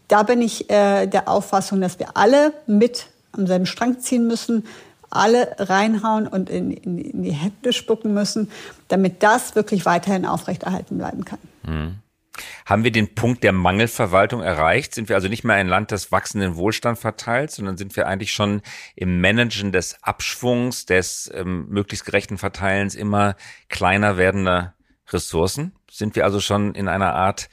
Da 0.08 0.24
bin 0.24 0.42
ich 0.42 0.70
äh, 0.70 1.06
der 1.06 1.28
Auffassung, 1.28 1.82
dass 1.82 2.00
wir 2.00 2.18
alle 2.18 2.54
mit 2.66 3.08
am 3.32 3.46
selben 3.46 3.68
Strang 3.68 4.00
ziehen 4.00 4.28
müssen, 4.28 4.66
alle 5.12 5.56
reinhauen 5.60 6.28
und 6.28 6.50
in, 6.50 6.72
in, 6.72 6.98
in 6.98 7.24
die 7.24 7.32
Hände 7.32 7.74
spucken 7.74 8.14
müssen, 8.14 8.50
damit 8.88 9.22
das 9.22 9.56
wirklich 9.56 9.86
weiterhin 9.86 10.26
aufrechterhalten 10.26 10.98
bleiben 10.98 11.26
kann. 11.26 11.40
Mhm. 11.64 11.96
Haben 12.66 12.84
wir 12.84 12.92
den 12.92 13.16
Punkt 13.16 13.44
der 13.44 13.52
Mangelverwaltung 13.52 14.42
erreicht? 14.42 14.96
Sind 14.96 15.10
wir 15.10 15.16
also 15.16 15.28
nicht 15.28 15.44
mehr 15.44 15.56
ein 15.56 15.68
Land, 15.68 15.92
das 15.92 16.12
wachsenden 16.12 16.56
Wohlstand 16.56 17.00
verteilt, 17.00 17.52
sondern 17.52 17.78
sind 17.78 17.96
wir 17.96 18.08
eigentlich 18.08 18.32
schon 18.32 18.62
im 18.96 19.22
Managen 19.22 19.72
des 19.72 20.02
Abschwungs, 20.04 20.86
des 20.86 21.32
ähm, 21.34 21.68
möglichst 21.70 22.06
gerechten 22.06 22.38
Verteilens 22.38 22.96
immer 22.96 23.36
kleiner 23.70 24.18
werdender 24.18 24.74
Ressourcen? 25.10 25.74
Sind 25.90 26.16
wir 26.16 26.26
also 26.26 26.40
schon 26.40 26.76
in 26.76 26.88
einer 26.88 27.14
Art 27.14 27.50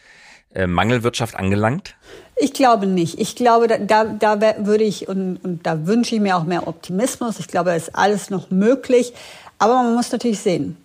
äh, 0.55 0.67
Mangelwirtschaft 0.67 1.37
angelangt? 1.37 1.97
Ich 2.37 2.53
glaube 2.53 2.87
nicht. 2.87 3.19
Ich 3.19 3.35
glaube, 3.35 3.67
da, 3.67 3.79
da, 3.79 4.37
da 4.37 4.67
würde 4.67 4.85
ich 4.85 5.09
und, 5.09 5.39
und 5.43 5.67
da 5.67 5.87
wünsche 5.87 6.15
ich 6.15 6.21
mir 6.21 6.37
auch 6.37 6.45
mehr 6.45 6.69
Optimismus. 6.69 7.39
Ich 7.39 7.49
glaube, 7.49 7.73
es 7.73 7.89
ist 7.89 7.95
alles 7.95 8.31
noch 8.31 8.51
möglich. 8.51 9.15
Aber 9.59 9.75
man 9.83 9.95
muss 9.95 10.13
natürlich 10.13 10.41
sehen, 10.41 10.77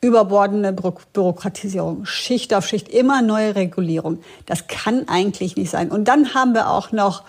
überbordende 0.00 0.72
Bürokratisierung, 0.72 2.06
Schicht 2.06 2.54
auf 2.54 2.66
Schicht, 2.66 2.88
immer 2.88 3.22
neue 3.22 3.54
Regulierung. 3.54 4.20
Das 4.46 4.66
kann 4.66 5.08
eigentlich 5.08 5.56
nicht 5.56 5.70
sein. 5.70 5.90
Und 5.90 6.08
dann 6.08 6.34
haben 6.34 6.54
wir 6.54 6.70
auch 6.70 6.92
noch, 6.92 7.22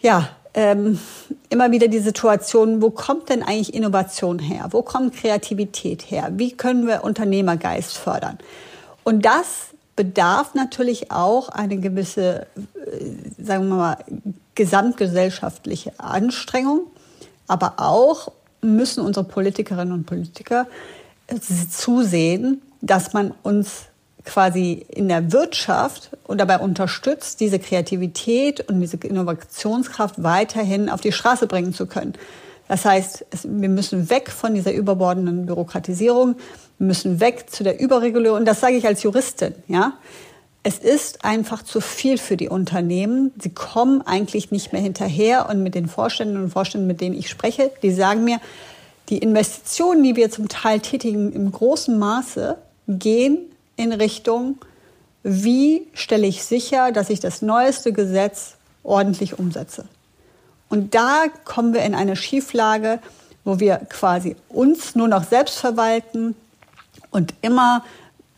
ja, 0.00 0.28
ähm, 0.54 0.98
immer 1.48 1.70
wieder 1.70 1.88
die 1.88 2.00
Situation, 2.00 2.82
wo 2.82 2.90
kommt 2.90 3.28
denn 3.28 3.42
eigentlich 3.42 3.74
Innovation 3.74 4.38
her? 4.38 4.68
Wo 4.70 4.82
kommt 4.82 5.14
Kreativität 5.14 6.10
her? 6.10 6.30
Wie 6.32 6.52
können 6.52 6.86
wir 6.86 7.04
Unternehmergeist 7.04 7.96
fördern? 7.96 8.38
Und 9.04 9.24
das 9.24 9.68
bedarf 9.96 10.54
natürlich 10.54 11.10
auch 11.10 11.48
eine 11.48 11.78
gewisse, 11.78 12.46
äh, 12.56 13.42
sagen 13.42 13.68
wir 13.68 13.76
mal, 13.76 13.96
gesamtgesellschaftliche 14.54 15.92
Anstrengung. 15.98 16.82
Aber 17.46 17.74
auch 17.78 18.32
müssen 18.60 19.04
unsere 19.04 19.24
Politikerinnen 19.24 19.92
und 19.92 20.06
Politiker 20.06 20.66
zusehen, 21.70 22.62
dass 22.80 23.12
man 23.12 23.32
uns 23.42 23.84
quasi 24.24 24.84
in 24.88 25.08
der 25.08 25.32
Wirtschaft 25.32 26.10
und 26.24 26.38
dabei 26.38 26.58
unterstützt, 26.58 27.40
diese 27.40 27.58
Kreativität 27.58 28.68
und 28.68 28.80
diese 28.80 28.96
Innovationskraft 28.96 30.22
weiterhin 30.22 30.88
auf 30.88 31.00
die 31.00 31.12
Straße 31.12 31.46
bringen 31.46 31.72
zu 31.72 31.86
können. 31.86 32.14
Das 32.68 32.84
heißt, 32.84 33.26
wir 33.44 33.68
müssen 33.68 34.10
weg 34.10 34.30
von 34.30 34.54
dieser 34.54 34.72
überbordenden 34.72 35.46
Bürokratisierung, 35.46 36.36
wir 36.78 36.86
müssen 36.86 37.20
weg 37.20 37.46
zu 37.50 37.64
der 37.64 37.80
Überregulierung. 37.80 38.38
Und 38.38 38.44
das 38.46 38.60
sage 38.60 38.76
ich 38.76 38.86
als 38.86 39.02
Juristin, 39.02 39.54
ja. 39.66 39.94
Es 40.62 40.78
ist 40.78 41.24
einfach 41.24 41.62
zu 41.62 41.80
viel 41.80 42.18
für 42.18 42.36
die 42.36 42.50
Unternehmen. 42.50 43.32
Sie 43.40 43.48
kommen 43.48 44.02
eigentlich 44.02 44.50
nicht 44.50 44.74
mehr 44.74 44.82
hinterher. 44.82 45.48
Und 45.48 45.62
mit 45.62 45.74
den 45.74 45.88
Vorständen 45.88 46.36
und 46.36 46.50
Vorständen, 46.50 46.86
mit 46.86 47.00
denen 47.00 47.16
ich 47.16 47.30
spreche, 47.30 47.70
die 47.82 47.90
sagen 47.90 48.24
mir, 48.24 48.40
die 49.10 49.18
Investitionen, 49.18 50.02
die 50.02 50.16
wir 50.16 50.30
zum 50.30 50.48
Teil 50.48 50.80
tätigen, 50.80 51.32
im 51.32 51.50
großen 51.50 51.98
Maße 51.98 52.56
gehen 52.88 53.38
in 53.76 53.92
Richtung, 53.92 54.58
wie 55.22 55.86
stelle 55.92 56.26
ich 56.26 56.44
sicher, 56.44 56.92
dass 56.92 57.10
ich 57.10 57.20
das 57.20 57.42
neueste 57.42 57.92
Gesetz 57.92 58.54
ordentlich 58.82 59.38
umsetze. 59.38 59.84
Und 60.68 60.94
da 60.94 61.24
kommen 61.44 61.74
wir 61.74 61.82
in 61.82 61.94
eine 61.94 62.16
Schieflage, 62.16 63.00
wo 63.44 63.58
wir 63.58 63.76
quasi 63.76 64.36
uns 64.48 64.94
nur 64.94 65.08
noch 65.08 65.24
selbst 65.24 65.58
verwalten 65.58 66.34
und 67.10 67.34
immer 67.42 67.84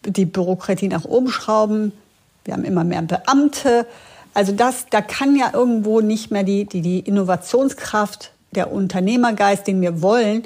die 0.05 0.25
Bürokratie 0.25 0.89
nach 0.89 1.05
oben 1.05 1.29
schrauben. 1.29 1.93
Wir 2.45 2.55
haben 2.55 2.65
immer 2.65 2.85
mehr 2.85 3.03
Beamte. 3.03 3.87
Also 4.35 4.53
das, 4.53 4.87
da 4.91 5.03
kann 5.03 5.37
ja 5.37 5.51
irgendwo 5.53 6.01
nicht 6.01 6.31
mehr 6.31 6.43
die, 6.43 6.65
die, 6.65 6.81
die 6.81 7.01
Innovationskraft 7.01 8.32
der 8.55 8.73
Unternehmergeist, 8.73 9.67
den 9.67 9.81
wir 9.81 10.03
wollen, 10.03 10.45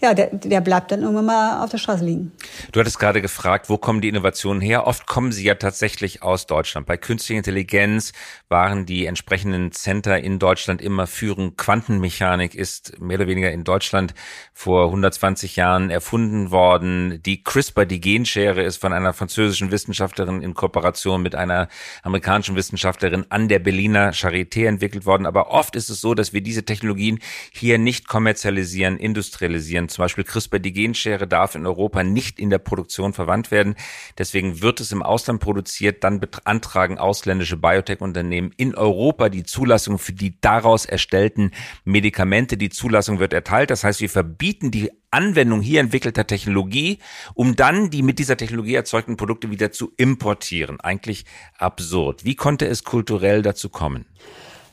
ja, 0.00 0.14
der, 0.14 0.28
der 0.32 0.60
bleibt 0.60 0.92
dann 0.92 1.02
irgendwann 1.02 1.26
mal 1.26 1.64
auf 1.64 1.70
der 1.70 1.78
Straße 1.78 2.04
liegen. 2.04 2.30
Du 2.70 2.78
hattest 2.78 3.00
gerade 3.00 3.20
gefragt, 3.20 3.68
wo 3.68 3.78
kommen 3.78 4.00
die 4.00 4.08
Innovationen 4.08 4.60
her? 4.60 4.86
Oft 4.86 5.08
kommen 5.08 5.32
sie 5.32 5.42
ja 5.42 5.56
tatsächlich 5.56 6.22
aus 6.22 6.46
Deutschland. 6.46 6.86
Bei 6.86 6.96
künstlicher 6.96 7.38
Intelligenz 7.38 8.12
waren 8.48 8.86
die 8.86 9.06
entsprechenden 9.06 9.72
Center 9.72 10.16
in 10.16 10.38
Deutschland 10.38 10.80
immer 10.80 11.08
führend. 11.08 11.58
Quantenmechanik 11.58 12.54
ist 12.54 13.00
mehr 13.00 13.18
oder 13.18 13.26
weniger 13.26 13.50
in 13.50 13.64
Deutschland 13.64 14.14
vor 14.52 14.86
120 14.86 15.56
Jahren 15.56 15.90
erfunden 15.90 16.52
worden. 16.52 17.20
Die 17.24 17.42
CRISPR, 17.42 17.84
die 17.84 18.00
Genschere, 18.00 18.62
ist 18.62 18.76
von 18.76 18.92
einer 18.92 19.12
französischen 19.12 19.72
Wissenschaftlerin 19.72 20.42
in 20.42 20.54
Kooperation 20.54 21.22
mit 21.22 21.34
einer 21.34 21.66
amerikanischen 22.04 22.54
Wissenschaftlerin 22.54 23.26
an 23.30 23.48
der 23.48 23.58
Berliner 23.58 24.12
Charité 24.12 24.66
entwickelt 24.66 25.06
worden. 25.06 25.26
Aber 25.26 25.50
oft 25.50 25.74
ist 25.74 25.90
es 25.90 26.00
so, 26.00 26.14
dass 26.14 26.32
wir 26.32 26.40
diese 26.40 26.64
Technologien 26.64 27.18
hier 27.50 27.78
nicht 27.78 28.06
kommerzialisieren, 28.06 28.96
industrialisieren 28.96 29.87
Zum 29.88 30.02
Beispiel 30.02 30.24
CRISPR, 30.24 30.58
die 30.58 30.72
Genschere, 30.72 31.26
darf 31.26 31.54
in 31.54 31.66
Europa 31.66 32.02
nicht 32.02 32.38
in 32.38 32.50
der 32.50 32.58
Produktion 32.58 33.12
verwandt 33.12 33.50
werden. 33.50 33.74
Deswegen 34.16 34.62
wird 34.62 34.80
es 34.80 34.92
im 34.92 35.02
Ausland 35.02 35.40
produziert. 35.40 36.04
Dann 36.04 36.20
beantragen 36.20 36.98
ausländische 36.98 37.56
Biotech-Unternehmen 37.56 38.52
in 38.56 38.74
Europa 38.74 39.28
die 39.28 39.44
Zulassung 39.44 39.98
für 39.98 40.12
die 40.12 40.40
daraus 40.40 40.84
erstellten 40.84 41.52
Medikamente. 41.84 42.56
Die 42.56 42.70
Zulassung 42.70 43.18
wird 43.18 43.32
erteilt. 43.32 43.70
Das 43.70 43.84
heißt, 43.84 44.00
wir 44.00 44.10
verbieten 44.10 44.70
die 44.70 44.90
Anwendung 45.10 45.60
hier 45.62 45.80
entwickelter 45.80 46.26
Technologie, 46.26 46.98
um 47.34 47.56
dann 47.56 47.90
die 47.90 48.02
mit 48.02 48.18
dieser 48.18 48.36
Technologie 48.36 48.74
erzeugten 48.74 49.16
Produkte 49.16 49.50
wieder 49.50 49.72
zu 49.72 49.92
importieren. 49.96 50.80
Eigentlich 50.80 51.24
absurd. 51.58 52.24
Wie 52.24 52.34
konnte 52.34 52.66
es 52.66 52.84
kulturell 52.84 53.42
dazu 53.42 53.68
kommen? 53.68 54.04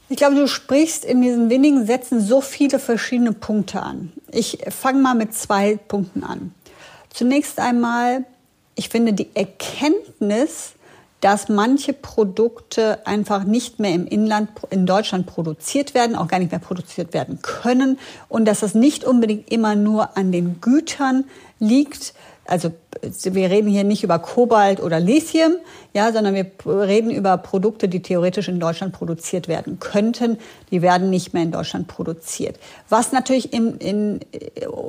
Ich 0.08 0.18
glaube, 0.18 0.36
du 0.36 0.48
sprichst 0.48 1.04
in 1.04 1.22
diesen 1.22 1.50
wenigen 1.50 1.88
Sätzen 1.88 2.22
so 2.22 2.40
viele 2.40 2.78
verschiedene 2.78 3.32
Punkte 3.32 3.82
an. 3.82 4.14
Ich 4.32 4.60
fange 4.70 5.02
mal 5.02 5.16
mit 5.16 5.34
zwei 5.34 5.78
Punkten 5.78 6.24
an. 6.24 6.54
Zunächst 7.12 7.60
einmal, 7.60 8.24
ich 8.76 8.90
finde 8.90 9.14
die 9.14 9.30
Erkenntnis, 9.34 10.74
dass 11.22 11.50
manche 11.50 11.94
Produkte 11.94 13.08
einfach 13.08 13.46
nicht 13.46 13.80
mehr 13.80 13.94
im 13.94 14.06
Inland 14.06 14.50
in 14.70 14.86
Deutschland 14.86 15.26
produziert 15.26 15.96
werden, 15.96 16.16
auch 16.16 16.28
gar 16.28 16.38
nicht 16.38 16.52
mehr 16.52 16.60
produziert 16.60 17.14
werden 17.14 17.40
können 17.42 17.98
und 18.30 18.46
dass 18.46 18.60
das 18.60 18.76
nicht 18.76 19.06
unbedingt 19.06 19.52
immer 19.52 19.76
nur 19.76 20.18
an 20.18 20.32
den 20.32 20.62
Gütern 20.62 21.24
liegt, 21.58 22.14
also 22.46 22.72
wir 23.04 23.50
reden 23.50 23.70
hier 23.70 23.84
nicht 23.84 24.04
über 24.04 24.20
Kobalt 24.20 24.82
oder 24.82 25.00
Lithium, 25.00 25.54
ja, 25.94 26.12
sondern 26.12 26.36
wir 26.36 26.46
reden 26.66 27.10
über 27.10 27.38
Produkte, 27.38 27.88
die 27.88 28.02
theoretisch 28.02 28.48
in 28.48 28.60
Deutschland 28.60 28.94
produziert 28.94 29.48
werden 29.48 29.80
könnten. 29.80 30.38
Die 30.72 30.82
werden 30.82 31.10
nicht 31.10 31.34
mehr 31.34 31.44
in 31.44 31.52
Deutschland 31.52 31.88
produziert. 31.88 32.60
Was 32.88 33.12
natürlich 33.12 33.52
in, 33.52 33.78
in, 33.78 34.20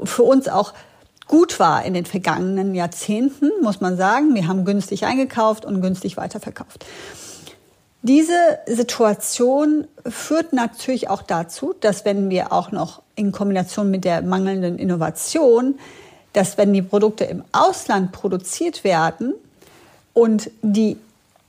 für 0.04 0.22
uns 0.22 0.48
auch 0.48 0.74
gut 1.28 1.58
war 1.58 1.84
in 1.84 1.94
den 1.94 2.04
vergangenen 2.04 2.74
Jahrzehnten, 2.74 3.50
muss 3.62 3.80
man 3.80 3.96
sagen. 3.96 4.34
Wir 4.34 4.46
haben 4.46 4.64
günstig 4.64 5.06
eingekauft 5.06 5.64
und 5.64 5.80
günstig 5.80 6.16
weiterverkauft. 6.16 6.84
Diese 8.02 8.38
Situation 8.66 9.88
führt 10.06 10.52
natürlich 10.52 11.10
auch 11.10 11.22
dazu, 11.22 11.74
dass 11.80 12.04
wenn 12.04 12.30
wir 12.30 12.52
auch 12.52 12.70
noch 12.70 13.02
in 13.16 13.32
Kombination 13.32 13.90
mit 13.90 14.04
der 14.04 14.22
mangelnden 14.22 14.78
Innovation 14.78 15.76
dass 16.36 16.58
wenn 16.58 16.74
die 16.74 16.82
Produkte 16.82 17.24
im 17.24 17.42
Ausland 17.52 18.12
produziert 18.12 18.84
werden 18.84 19.32
und 20.12 20.50
die 20.60 20.98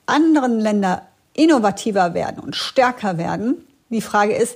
anderen 0.05 0.61
Länder 0.61 1.01
innovativer 1.33 2.13
werden 2.13 2.39
und 2.39 2.55
stärker 2.55 3.17
werden, 3.17 3.55
die 3.89 3.99
Frage 3.99 4.33
ist, 4.33 4.55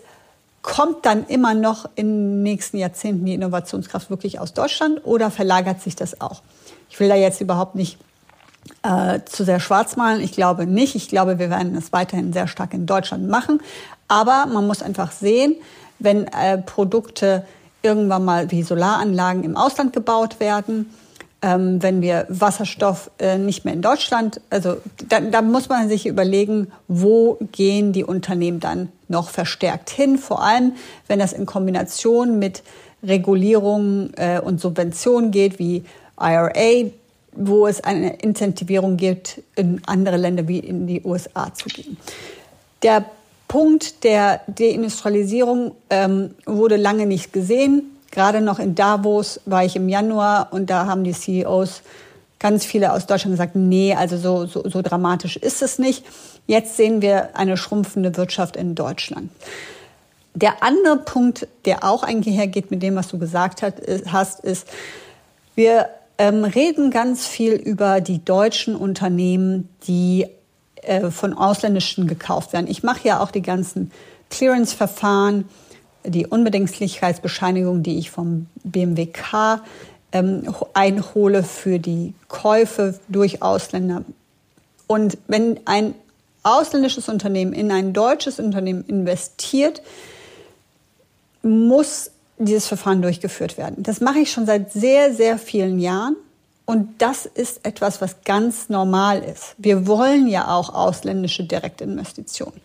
kommt 0.61 1.05
dann 1.05 1.25
immer 1.27 1.53
noch 1.53 1.89
in 1.95 2.07
den 2.07 2.43
nächsten 2.43 2.77
Jahrzehnten 2.77 3.25
die 3.25 3.33
Innovationskraft 3.33 4.09
wirklich 4.09 4.39
aus 4.39 4.53
Deutschland 4.53 5.05
oder 5.05 5.31
verlagert 5.31 5.81
sich 5.81 5.97
das 5.97 6.21
auch? 6.21 6.41
Ich 6.89 6.97
will 7.01 7.09
da 7.09 7.15
jetzt 7.15 7.41
überhaupt 7.41 7.75
nicht 7.75 7.97
äh, 8.83 9.19
zu 9.25 9.43
sehr 9.43 9.59
schwarz 9.59 9.97
malen. 9.97 10.21
Ich 10.21 10.31
glaube 10.31 10.65
nicht. 10.65 10.95
Ich 10.95 11.09
glaube, 11.09 11.39
wir 11.39 11.49
werden 11.49 11.75
es 11.75 11.91
weiterhin 11.91 12.31
sehr 12.31 12.47
stark 12.47 12.73
in 12.73 12.85
Deutschland 12.85 13.27
machen. 13.27 13.59
Aber 14.07 14.45
man 14.45 14.65
muss 14.65 14.81
einfach 14.81 15.11
sehen, 15.11 15.55
wenn 15.99 16.27
äh, 16.27 16.57
Produkte 16.57 17.45
irgendwann 17.81 18.25
mal 18.25 18.51
wie 18.51 18.63
Solaranlagen 18.63 19.43
im 19.43 19.57
Ausland 19.57 19.93
gebaut 19.93 20.39
werden. 20.39 20.93
Ähm, 21.43 21.81
wenn 21.81 22.01
wir 22.01 22.27
Wasserstoff 22.29 23.09
äh, 23.17 23.39
nicht 23.39 23.65
mehr 23.65 23.73
in 23.73 23.81
Deutschland, 23.81 24.41
also 24.51 24.77
da, 25.09 25.19
da 25.19 25.41
muss 25.41 25.69
man 25.69 25.89
sich 25.89 26.05
überlegen, 26.05 26.71
wo 26.87 27.39
gehen 27.51 27.93
die 27.93 28.03
Unternehmen 28.03 28.59
dann 28.59 28.89
noch 29.07 29.29
verstärkt 29.29 29.89
hin, 29.89 30.19
vor 30.19 30.43
allem 30.43 30.73
wenn 31.07 31.17
das 31.17 31.33
in 31.33 31.47
Kombination 31.47 32.37
mit 32.37 32.61
Regulierungen 33.03 34.13
äh, 34.17 34.39
und 34.39 34.61
Subventionen 34.61 35.31
geht, 35.31 35.57
wie 35.57 35.83
IRA, 36.19 36.91
wo 37.33 37.65
es 37.65 37.83
eine 37.83 38.17
Incentivierung 38.17 38.97
gibt, 38.97 39.41
in 39.55 39.81
andere 39.87 40.17
Länder 40.17 40.47
wie 40.47 40.59
in 40.59 40.85
die 40.85 41.01
USA 41.03 41.51
zu 41.53 41.69
gehen. 41.69 41.97
Der 42.83 43.05
Punkt 43.51 44.05
der 44.05 44.39
Deindustrialisierung 44.47 45.75
ähm, 45.89 46.35
wurde 46.45 46.77
lange 46.77 47.05
nicht 47.05 47.33
gesehen. 47.33 47.97
Gerade 48.09 48.39
noch 48.39 48.59
in 48.59 48.75
Davos 48.75 49.41
war 49.45 49.65
ich 49.65 49.75
im 49.75 49.89
Januar 49.89 50.47
und 50.51 50.69
da 50.69 50.85
haben 50.85 51.03
die 51.03 51.11
CEOs 51.11 51.81
ganz 52.39 52.63
viele 52.63 52.93
aus 52.93 53.07
Deutschland 53.07 53.33
gesagt, 53.33 53.57
nee, 53.57 53.93
also 53.93 54.15
so, 54.15 54.45
so, 54.45 54.69
so 54.69 54.81
dramatisch 54.81 55.35
ist 55.35 55.61
es 55.61 55.79
nicht. 55.79 56.05
Jetzt 56.47 56.77
sehen 56.77 57.01
wir 57.01 57.35
eine 57.35 57.57
schrumpfende 57.57 58.15
Wirtschaft 58.15 58.55
in 58.55 58.73
Deutschland. 58.73 59.29
Der 60.33 60.63
andere 60.63 60.95
Punkt, 60.95 61.45
der 61.65 61.83
auch 61.83 62.03
einhergeht 62.03 62.71
mit 62.71 62.81
dem, 62.81 62.95
was 62.95 63.09
du 63.09 63.19
gesagt 63.19 63.63
hast, 63.63 64.39
ist, 64.39 64.65
wir 65.55 65.89
ähm, 66.17 66.45
reden 66.45 66.89
ganz 66.89 67.27
viel 67.27 67.51
über 67.51 67.99
die 67.99 68.23
deutschen 68.23 68.77
Unternehmen, 68.77 69.67
die 69.89 70.27
äh, 70.81 71.11
von 71.11 71.33
Ausländischen 71.33 72.07
gekauft 72.07 72.53
werden. 72.53 72.67
Ich 72.67 72.83
mache 72.83 73.07
ja 73.07 73.21
auch 73.21 73.31
die 73.31 73.41
ganzen 73.41 73.91
Clearance-Verfahren, 74.29 75.47
die 76.03 76.25
Unbedingtlichkeitsbescheinigung, 76.25 77.83
die 77.83 77.97
ich 77.99 78.09
vom 78.11 78.47
BMWK 78.63 79.61
ähm, 80.11 80.53
einhole 80.73 81.43
für 81.43 81.79
die 81.79 82.13
Käufe 82.27 82.99
durch 83.07 83.41
Ausländer. 83.41 84.03
Und 84.87 85.17
wenn 85.27 85.59
ein 85.65 85.93
ausländisches 86.43 87.07
Unternehmen 87.07 87.53
in 87.53 87.71
ein 87.71 87.93
deutsches 87.93 88.39
Unternehmen 88.39 88.83
investiert, 88.87 89.81
muss 91.43 92.11
dieses 92.37 92.67
Verfahren 92.67 93.01
durchgeführt 93.01 93.57
werden. 93.57 93.83
Das 93.83 94.01
mache 94.01 94.19
ich 94.19 94.31
schon 94.31 94.45
seit 94.45 94.71
sehr, 94.73 95.13
sehr 95.13 95.37
vielen 95.37 95.79
Jahren. 95.79 96.15
Und 96.71 97.01
das 97.01 97.25
ist 97.25 97.65
etwas, 97.65 97.99
was 97.99 98.23
ganz 98.23 98.69
normal 98.69 99.21
ist. 99.21 99.55
Wir 99.57 99.87
wollen 99.87 100.25
ja 100.29 100.47
auch 100.47 100.73
ausländische 100.73 101.43
Direktinvestitionen. 101.43 102.61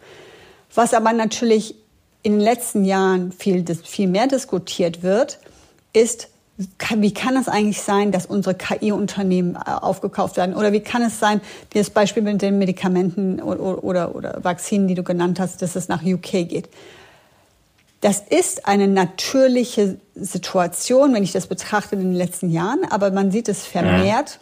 Was 0.73 0.95
aber 0.95 1.13
natürlich 1.13 1.75
in 2.23 2.35
den 2.35 2.41
letzten 2.41 2.85
Jahren 2.85 3.33
viel, 3.33 3.65
viel 3.83 4.07
mehr 4.07 4.29
diskutiert 4.29 5.03
wird, 5.03 5.41
ist, 5.93 6.29
wie 6.95 7.13
kann 7.13 7.37
es 7.37 7.49
eigentlich 7.49 7.83
sein, 7.83 8.13
dass 8.13 8.27
unsere 8.27 8.55
KI-Unternehmen 8.55 9.57
äh, 9.57 9.73
aufgekauft 9.73 10.37
werden? 10.37 10.55
Oder 10.55 10.71
wie 10.71 10.79
kann 10.79 11.03
es 11.03 11.19
sein, 11.19 11.41
das 11.75 11.91
Beispiel 11.91 12.23
mit 12.23 12.41
den 12.41 12.59
Medikamenten 12.59 13.43
oder, 13.43 13.83
oder, 13.83 14.15
oder 14.15 14.39
Vakzinen, 14.45 14.87
die 14.87 14.95
du 14.95 15.03
genannt 15.03 15.41
hast, 15.41 15.63
dass 15.63 15.75
es 15.75 15.89
nach 15.89 16.05
UK 16.05 16.49
geht? 16.49 16.69
Das 18.07 18.21
ist 18.21 18.69
eine 18.69 18.87
natürliche 18.87 19.99
Situation, 20.15 21.13
wenn 21.13 21.25
ich 21.25 21.33
das 21.33 21.49
betrachte 21.49 21.97
in 21.97 22.03
den 22.03 22.15
letzten 22.15 22.51
Jahren, 22.51 22.85
aber 22.89 23.11
man 23.11 23.33
sieht 23.33 23.49
es 23.49 23.65
vermehrt, 23.65 24.39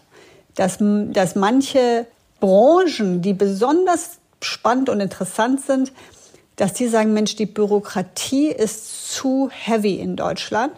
dass, 0.55 0.77
dass 0.81 1.35
manche 1.35 2.05
Branchen, 2.41 3.23
die 3.23 3.33
besonders 3.33 4.19
spannend 4.43 4.91
und 4.91 5.01
interessant 5.01 5.63
sind, 5.63 5.95
dass 6.57 6.75
die 6.75 6.89
sagen, 6.89 7.15
Mensch, 7.15 7.37
die 7.37 7.47
Bürokratie 7.47 8.49
ist 8.49 9.11
zu 9.11 9.49
heavy 9.51 9.95
in 9.95 10.17
Deutschland 10.17 10.75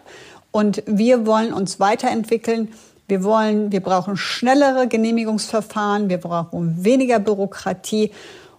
und 0.51 0.81
wir 0.85 1.25
wollen 1.25 1.51
uns 1.51 1.81
weiterentwickeln. 1.81 2.69
Wir 3.09 3.21
wollen, 3.21 3.69
wir 3.73 3.81
brauchen 3.81 4.15
schnellere 4.15 4.87
Genehmigungsverfahren, 4.87 6.07
wir 6.07 6.19
brauchen 6.19 6.85
weniger 6.85 7.19
Bürokratie 7.19 8.11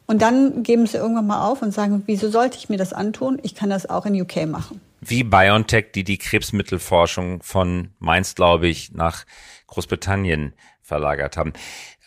und 0.09 0.23
dann 0.23 0.62
geben 0.62 0.87
sie 0.87 0.97
irgendwann 0.97 1.27
mal 1.27 1.47
auf 1.47 1.61
und 1.61 1.73
sagen, 1.73 2.03
wieso 2.07 2.31
sollte 2.31 2.57
ich 2.57 2.71
mir 2.71 2.79
das 2.79 2.94
antun? 2.94 3.38
Ich 3.42 3.55
kann 3.55 3.68
das 3.68 3.88
auch 3.88 4.07
in 4.07 4.21
UK 4.21 4.47
machen. 4.47 4.81
Wie 5.01 5.23
BioNTech, 5.23 5.92
die 5.94 6.03
die 6.03 6.16
Krebsmittelforschung 6.16 7.42
von 7.42 7.90
Mainz, 7.99 8.35
glaube 8.35 8.68
ich, 8.68 8.92
nach 8.92 9.27
Großbritannien 9.66 10.55
verlagert 10.83 11.37
haben. 11.37 11.53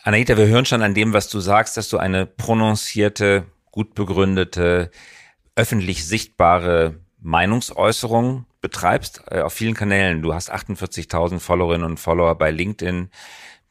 Anahita, 0.02 0.36
wir 0.36 0.48
hören 0.48 0.66
schon 0.66 0.82
an 0.82 0.94
dem, 0.94 1.12
was 1.12 1.28
du 1.28 1.38
sagst, 1.38 1.76
dass 1.76 1.88
du 1.88 1.98
eine 1.98 2.26
prononcierte, 2.26 3.44
gut 3.70 3.94
begründete, 3.94 4.90
öffentlich 5.54 6.04
sichtbare 6.04 6.96
Meinungsäußerung 7.20 8.46
betreibst 8.60 9.22
äh, 9.30 9.42
auf 9.42 9.52
vielen 9.52 9.74
Kanälen. 9.74 10.22
Du 10.22 10.34
hast 10.34 10.52
48.000 10.52 11.38
Followerinnen 11.38 11.86
und 11.86 12.00
Follower 12.00 12.34
bei 12.34 12.50
LinkedIn, 12.50 13.10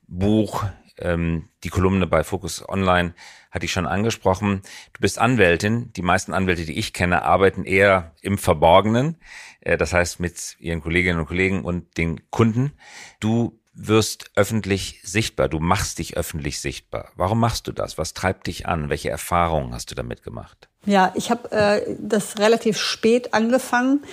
Buch, 0.08 0.64
ähm, 1.02 1.50
die 1.64 1.70
Kolumne 1.70 2.08
bei 2.08 2.24
Focus 2.24 2.68
Online 2.68 3.14
hatte 3.52 3.66
ich 3.66 3.72
schon 3.72 3.86
angesprochen. 3.86 4.62
Du 4.94 5.02
bist 5.02 5.20
Anwältin. 5.20 5.92
Die 5.94 6.02
meisten 6.02 6.34
Anwälte, 6.34 6.66
die 6.66 6.80
ich 6.80 6.94
kenne, 6.94 7.24
arbeiten 7.24 7.64
eher 7.64 8.14
im 8.22 8.38
Verborgenen. 8.38 9.18
Äh, 9.60 9.78
das 9.78 9.94
heißt 9.94 10.20
mit 10.20 10.56
ihren 10.60 10.82
Kolleginnen 10.82 11.20
und 11.20 11.28
Kollegen 11.28 11.64
und 11.64 11.98
den 11.98 12.30
Kunden. 12.32 12.72
Du 13.20 13.60
wirst 13.74 14.32
öffentlich 14.36 15.02
sichtbar. 15.04 15.48
Du 15.48 15.60
machst 15.60 16.00
dich 16.00 16.18
öffentlich 16.18 16.60
sichtbar. 16.60 17.12
Warum 17.16 17.40
machst 17.40 17.68
du 17.68 17.72
das? 17.72 17.98
Was 17.98 18.14
treibt 18.14 18.48
dich 18.48 18.68
an? 18.68 18.90
Welche 18.90 19.10
Erfahrungen 19.10 19.74
hast 19.74 19.92
du 19.92 19.96
damit 19.96 20.24
gemacht? 20.24 20.70
Ja, 20.86 21.12
ich 21.16 21.32
habe 21.32 21.52
äh, 21.52 21.96
das 22.00 22.40
relativ 22.40 22.78
spät 22.78 23.34
angefangen. 23.34 24.04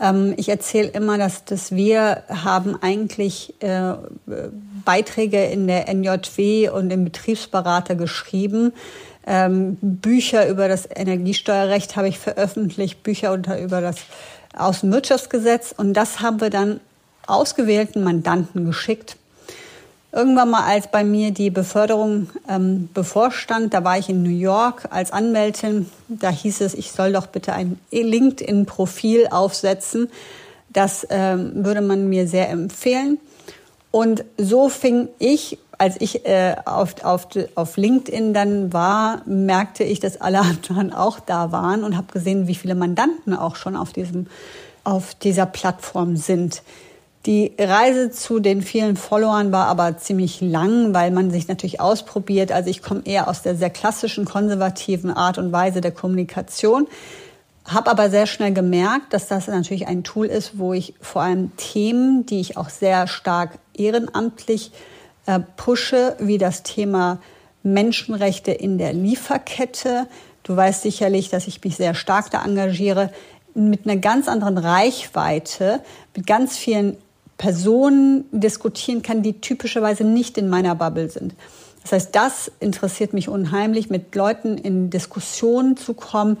Ähm, 0.00 0.34
ich 0.36 0.48
erzähle 0.48 0.88
immer, 0.88 1.18
dass, 1.18 1.44
dass 1.44 1.72
wir 1.72 2.22
haben 2.28 2.76
eigentlich 2.82 3.54
äh, 3.62 3.94
Beiträge 4.84 5.44
in 5.44 5.66
der 5.66 5.92
NJW 5.92 6.68
und 6.70 6.90
im 6.90 7.04
Betriebsberater 7.04 7.94
geschrieben. 7.94 8.72
Ähm, 9.26 9.78
Bücher 9.80 10.48
über 10.48 10.68
das 10.68 10.88
Energiesteuerrecht 10.92 11.96
habe 11.96 12.08
ich 12.08 12.18
veröffentlicht, 12.18 13.02
Bücher 13.02 13.32
unter, 13.32 13.60
über 13.60 13.80
das 13.80 13.96
Außenwirtschaftsgesetz. 14.56 15.72
Und 15.76 15.94
das 15.94 16.20
haben 16.20 16.40
wir 16.40 16.50
dann 16.50 16.80
ausgewählten 17.26 18.02
Mandanten 18.02 18.64
geschickt. 18.64 19.16
Irgendwann 20.14 20.50
mal, 20.50 20.64
als 20.64 20.88
bei 20.88 21.04
mir 21.04 21.30
die 21.30 21.48
Beförderung 21.48 22.28
ähm, 22.46 22.90
bevorstand, 22.92 23.72
da 23.72 23.82
war 23.82 23.96
ich 23.96 24.10
in 24.10 24.22
New 24.22 24.28
York 24.28 24.88
als 24.90 25.10
Anwältin. 25.10 25.90
Da 26.08 26.28
hieß 26.28 26.60
es, 26.60 26.74
ich 26.74 26.92
soll 26.92 27.14
doch 27.14 27.26
bitte 27.26 27.54
ein 27.54 27.80
LinkedIn-Profil 27.90 29.28
aufsetzen. 29.30 30.10
Das 30.68 31.06
ähm, 31.08 31.64
würde 31.64 31.80
man 31.80 32.10
mir 32.10 32.28
sehr 32.28 32.50
empfehlen. 32.50 33.18
Und 33.90 34.24
so 34.36 34.68
fing 34.68 35.08
ich, 35.18 35.58
als 35.78 35.98
ich 35.98 36.26
äh, 36.26 36.56
auf, 36.66 37.02
auf, 37.04 37.28
auf 37.54 37.78
LinkedIn 37.78 38.34
dann 38.34 38.70
war, 38.70 39.22
merkte 39.24 39.82
ich, 39.82 39.98
dass 39.98 40.20
alle 40.20 40.40
anderen 40.42 40.92
auch 40.92 41.20
da 41.20 41.52
waren 41.52 41.84
und 41.84 41.96
habe 41.96 42.12
gesehen, 42.12 42.48
wie 42.48 42.54
viele 42.54 42.74
Mandanten 42.74 43.34
auch 43.34 43.56
schon 43.56 43.76
auf, 43.76 43.94
diesem, 43.94 44.26
auf 44.84 45.14
dieser 45.14 45.46
Plattform 45.46 46.16
sind. 46.16 46.62
Die 47.24 47.52
Reise 47.56 48.10
zu 48.10 48.40
den 48.40 48.62
vielen 48.62 48.96
Followern 48.96 49.52
war 49.52 49.66
aber 49.68 49.96
ziemlich 49.96 50.40
lang, 50.40 50.92
weil 50.92 51.12
man 51.12 51.30
sich 51.30 51.46
natürlich 51.46 51.80
ausprobiert. 51.80 52.50
Also 52.50 52.68
ich 52.68 52.82
komme 52.82 53.02
eher 53.04 53.28
aus 53.28 53.42
der 53.42 53.54
sehr 53.54 53.70
klassischen 53.70 54.24
konservativen 54.24 55.10
Art 55.10 55.38
und 55.38 55.52
Weise 55.52 55.80
der 55.80 55.92
Kommunikation, 55.92 56.88
habe 57.64 57.92
aber 57.92 58.10
sehr 58.10 58.26
schnell 58.26 58.52
gemerkt, 58.52 59.12
dass 59.12 59.28
das 59.28 59.46
natürlich 59.46 59.86
ein 59.86 60.02
Tool 60.02 60.26
ist, 60.26 60.58
wo 60.58 60.72
ich 60.72 60.94
vor 61.00 61.22
allem 61.22 61.56
Themen, 61.56 62.26
die 62.26 62.40
ich 62.40 62.56
auch 62.56 62.68
sehr 62.68 63.06
stark 63.06 63.58
ehrenamtlich 63.72 64.72
äh, 65.26 65.38
pushe, 65.56 66.16
wie 66.18 66.38
das 66.38 66.64
Thema 66.64 67.20
Menschenrechte 67.62 68.50
in 68.50 68.78
der 68.78 68.92
Lieferkette. 68.92 70.08
Du 70.42 70.56
weißt 70.56 70.82
sicherlich, 70.82 71.28
dass 71.28 71.46
ich 71.46 71.62
mich 71.62 71.76
sehr 71.76 71.94
stark 71.94 72.32
da 72.32 72.44
engagiere, 72.44 73.12
mit 73.54 73.84
einer 73.84 74.00
ganz 74.00 74.26
anderen 74.26 74.58
Reichweite, 74.58 75.80
mit 76.16 76.26
ganz 76.26 76.56
vielen 76.56 76.96
Personen 77.42 78.24
diskutieren 78.30 79.02
kann, 79.02 79.24
die 79.24 79.40
typischerweise 79.40 80.04
nicht 80.04 80.38
in 80.38 80.48
meiner 80.48 80.76
Bubble 80.76 81.10
sind. 81.10 81.34
Das 81.82 81.90
heißt, 81.90 82.14
das 82.14 82.52
interessiert 82.60 83.14
mich 83.14 83.28
unheimlich, 83.28 83.90
mit 83.90 84.14
Leuten 84.14 84.56
in 84.56 84.90
Diskussionen 84.90 85.76
zu 85.76 85.94
kommen, 85.94 86.36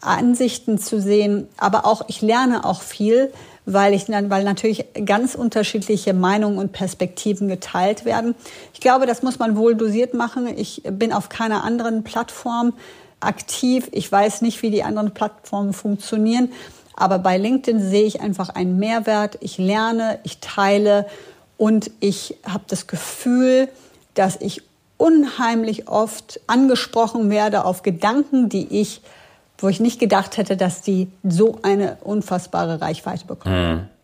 Ansichten 0.00 0.78
zu 0.78 1.02
sehen, 1.02 1.48
aber 1.58 1.84
auch 1.84 2.00
ich 2.08 2.22
lerne 2.22 2.64
auch 2.64 2.80
viel, 2.80 3.30
weil 3.66 3.92
ich 3.92 4.08
weil 4.08 4.42
natürlich 4.42 4.86
ganz 5.04 5.34
unterschiedliche 5.34 6.14
Meinungen 6.14 6.56
und 6.56 6.72
Perspektiven 6.72 7.48
geteilt 7.48 8.06
werden. 8.06 8.34
Ich 8.72 8.80
glaube, 8.80 9.04
das 9.04 9.22
muss 9.22 9.38
man 9.38 9.54
wohl 9.54 9.74
dosiert 9.74 10.14
machen. 10.14 10.48
Ich 10.56 10.82
bin 10.82 11.12
auf 11.12 11.28
keiner 11.28 11.62
anderen 11.62 12.04
Plattform 12.04 12.72
aktiv. 13.20 13.88
Ich 13.92 14.10
weiß 14.10 14.40
nicht, 14.40 14.62
wie 14.62 14.70
die 14.70 14.82
anderen 14.82 15.12
Plattformen 15.12 15.74
funktionieren. 15.74 16.50
Aber 16.98 17.20
bei 17.20 17.38
LinkedIn 17.38 17.80
sehe 17.80 18.02
ich 18.02 18.20
einfach 18.20 18.48
einen 18.48 18.76
Mehrwert. 18.76 19.38
Ich 19.40 19.56
lerne, 19.56 20.18
ich 20.24 20.38
teile 20.40 21.06
und 21.56 21.92
ich 22.00 22.36
habe 22.44 22.64
das 22.66 22.88
Gefühl, 22.88 23.68
dass 24.14 24.36
ich 24.40 24.62
unheimlich 24.96 25.86
oft 25.86 26.40
angesprochen 26.48 27.30
werde 27.30 27.64
auf 27.64 27.82
Gedanken, 27.82 28.48
die 28.48 28.80
ich, 28.80 29.00
wo 29.58 29.68
ich 29.68 29.78
nicht 29.78 30.00
gedacht 30.00 30.38
hätte, 30.38 30.56
dass 30.56 30.82
die 30.82 31.06
so 31.22 31.60
eine 31.62 31.98
unfassbare 32.02 32.80
Reichweite 32.80 33.26
bekommen. 33.26 33.74
Mhm. 33.74 33.97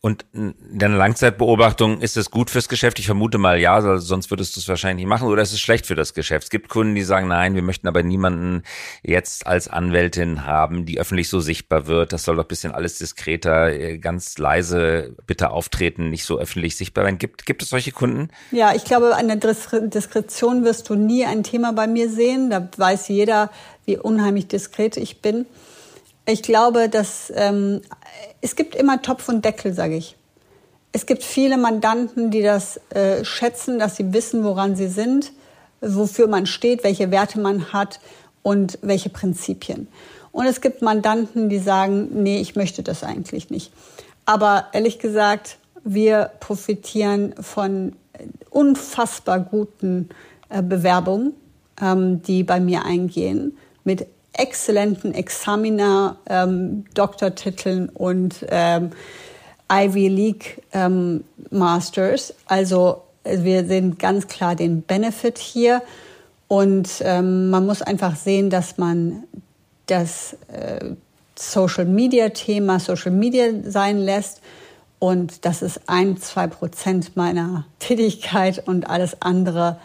Und 0.00 0.24
in 0.32 0.54
deiner 0.72 0.96
Langzeitbeobachtung, 0.96 2.00
ist 2.00 2.16
es 2.16 2.30
gut 2.30 2.50
fürs 2.50 2.68
Geschäft? 2.68 2.98
Ich 2.98 3.06
vermute 3.06 3.38
mal 3.38 3.58
ja, 3.60 3.98
sonst 3.98 4.30
würdest 4.30 4.56
du 4.56 4.60
es 4.60 4.68
wahrscheinlich 4.68 5.04
nicht 5.04 5.08
machen. 5.08 5.28
Oder 5.28 5.42
ist 5.42 5.52
es 5.52 5.60
schlecht 5.60 5.86
für 5.86 5.94
das 5.94 6.12
Geschäft? 6.12 6.44
Es 6.44 6.50
gibt 6.50 6.68
Kunden, 6.68 6.94
die 6.94 7.02
sagen, 7.02 7.28
nein, 7.28 7.54
wir 7.54 7.62
möchten 7.62 7.86
aber 7.86 8.02
niemanden 8.02 8.64
jetzt 9.02 9.46
als 9.46 9.68
Anwältin 9.68 10.44
haben, 10.44 10.86
die 10.86 10.98
öffentlich 10.98 11.28
so 11.28 11.40
sichtbar 11.40 11.86
wird. 11.86 12.12
Das 12.12 12.24
soll 12.24 12.36
doch 12.36 12.44
bisschen 12.44 12.72
alles 12.72 12.98
diskreter, 12.98 13.72
äh, 13.72 13.98
ganz 13.98 14.38
leise 14.38 15.14
bitte 15.26 15.50
auftreten, 15.50 16.10
nicht 16.10 16.24
so 16.24 16.38
öffentlich 16.38 16.76
sichtbar 16.76 17.04
werden. 17.04 17.18
Gibt, 17.18 17.46
gibt 17.46 17.62
es 17.62 17.70
solche 17.70 17.92
Kunden? 17.92 18.28
Ja, 18.50 18.74
ich 18.74 18.84
glaube, 18.84 19.14
an 19.14 19.28
der 19.28 19.36
Diskretion 19.36 20.64
wirst 20.64 20.88
du 20.90 20.94
nie 20.94 21.24
ein 21.24 21.44
Thema 21.44 21.72
bei 21.72 21.86
mir 21.86 22.10
sehen. 22.10 22.50
Da 22.50 22.68
weiß 22.76 23.08
jeder, 23.08 23.50
wie 23.84 23.98
unheimlich 23.98 24.48
diskret 24.48 24.96
ich 24.96 25.22
bin. 25.22 25.46
Ich 26.24 26.42
glaube, 26.42 26.88
dass 26.88 27.32
ähm, 27.34 27.80
es 28.40 28.56
gibt 28.56 28.74
immer 28.74 29.02
Topf 29.02 29.28
und 29.28 29.44
Deckel, 29.44 29.72
sage 29.72 29.96
ich. 29.96 30.16
Es 30.92 31.06
gibt 31.06 31.22
viele 31.22 31.56
Mandanten, 31.56 32.30
die 32.30 32.42
das 32.42 32.80
äh, 32.90 33.24
schätzen, 33.24 33.78
dass 33.78 33.96
sie 33.96 34.12
wissen, 34.12 34.44
woran 34.44 34.76
sie 34.76 34.88
sind, 34.88 35.32
wofür 35.80 36.28
man 36.28 36.46
steht, 36.46 36.84
welche 36.84 37.10
Werte 37.10 37.40
man 37.40 37.72
hat 37.72 38.00
und 38.42 38.78
welche 38.82 39.08
Prinzipien. 39.08 39.88
Und 40.32 40.46
es 40.46 40.60
gibt 40.60 40.82
Mandanten, 40.82 41.48
die 41.48 41.58
sagen, 41.58 42.22
nee, 42.22 42.40
ich 42.40 42.56
möchte 42.56 42.82
das 42.82 43.04
eigentlich 43.04 43.50
nicht. 43.50 43.72
Aber 44.24 44.66
ehrlich 44.72 44.98
gesagt, 44.98 45.58
wir 45.84 46.30
profitieren 46.40 47.34
von 47.40 47.94
unfassbar 48.50 49.40
guten 49.40 50.10
äh, 50.48 50.62
Bewerbungen, 50.62 51.34
ähm, 51.80 52.22
die 52.22 52.42
bei 52.42 52.60
mir 52.60 52.84
eingehen, 52.84 53.56
mit 53.84 54.06
exzellenten 54.32 55.14
Examiner, 55.14 56.16
ähm, 56.28 56.84
Doktortiteln 56.94 57.88
und 57.90 58.46
ähm, 58.48 58.90
Ivy 59.70 60.08
League 60.08 60.62
ähm, 60.72 61.24
Masters. 61.50 62.34
Also 62.46 63.02
wir 63.24 63.64
sehen 63.66 63.98
ganz 63.98 64.28
klar 64.28 64.54
den 64.54 64.82
Benefit 64.82 65.38
hier. 65.38 65.82
Und 66.48 66.88
ähm, 67.00 67.50
man 67.50 67.64
muss 67.64 67.80
einfach 67.80 68.16
sehen, 68.16 68.50
dass 68.50 68.76
man 68.76 69.24
das 69.86 70.36
äh, 70.48 70.94
Social 71.34 71.86
Media 71.86 72.28
Thema 72.28 72.78
Social 72.78 73.12
Media 73.12 73.46
sein 73.64 73.98
lässt. 73.98 74.42
Und 74.98 75.44
das 75.44 75.62
ist 75.62 75.80
ein, 75.86 76.18
zwei 76.18 76.46
Prozent 76.46 77.16
meiner 77.16 77.64
Tätigkeit 77.78 78.66
und 78.66 78.88
alles 78.88 79.20
andere 79.22 79.78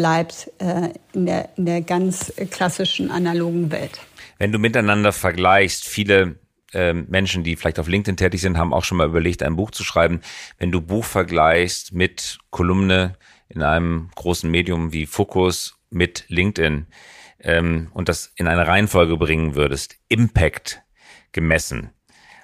bleibt 0.00 0.50
äh, 0.60 0.94
in, 1.12 1.26
der, 1.26 1.50
in 1.58 1.66
der 1.66 1.82
ganz 1.82 2.32
klassischen 2.50 3.10
analogen 3.10 3.70
Welt. 3.70 4.00
Wenn 4.38 4.50
du 4.50 4.58
miteinander 4.58 5.12
vergleichst, 5.12 5.86
viele 5.86 6.36
äh, 6.72 6.94
Menschen, 6.94 7.44
die 7.44 7.54
vielleicht 7.54 7.78
auf 7.78 7.86
LinkedIn 7.86 8.16
tätig 8.16 8.40
sind, 8.40 8.56
haben 8.56 8.72
auch 8.72 8.82
schon 8.82 8.96
mal 8.96 9.08
überlegt, 9.08 9.42
ein 9.42 9.56
Buch 9.56 9.72
zu 9.72 9.84
schreiben. 9.84 10.22
Wenn 10.56 10.72
du 10.72 10.80
Buch 10.80 11.04
vergleichst 11.04 11.92
mit 11.92 12.38
Kolumne 12.48 13.18
in 13.50 13.62
einem 13.62 14.08
großen 14.14 14.50
Medium 14.50 14.94
wie 14.94 15.04
Focus 15.04 15.74
mit 15.90 16.24
LinkedIn 16.28 16.86
ähm, 17.40 17.88
und 17.92 18.08
das 18.08 18.32
in 18.36 18.48
eine 18.48 18.66
Reihenfolge 18.66 19.18
bringen 19.18 19.54
würdest, 19.54 19.96
Impact 20.08 20.80
gemessen, 21.32 21.90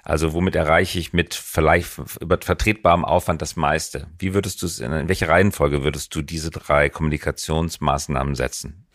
also 0.07 0.33
womit 0.33 0.55
erreiche 0.55 0.99
ich 0.99 1.11
mit 1.11 1.33
vielleicht 1.33 1.99
über 2.21 2.37
vertretbarem 2.41 3.03
Aufwand 3.03 3.41
das 3.41 3.57
meiste? 3.57 4.07
Wie 4.17 4.33
würdest 4.33 4.61
du 4.61 4.65
es, 4.65 4.79
in 4.79 5.09
welche 5.09 5.27
Reihenfolge 5.27 5.83
würdest 5.83 6.15
du 6.15 6.21
diese 6.21 6.49
drei 6.49 6.87
Kommunikationsmaßnahmen 6.87 8.33
setzen? 8.33 8.85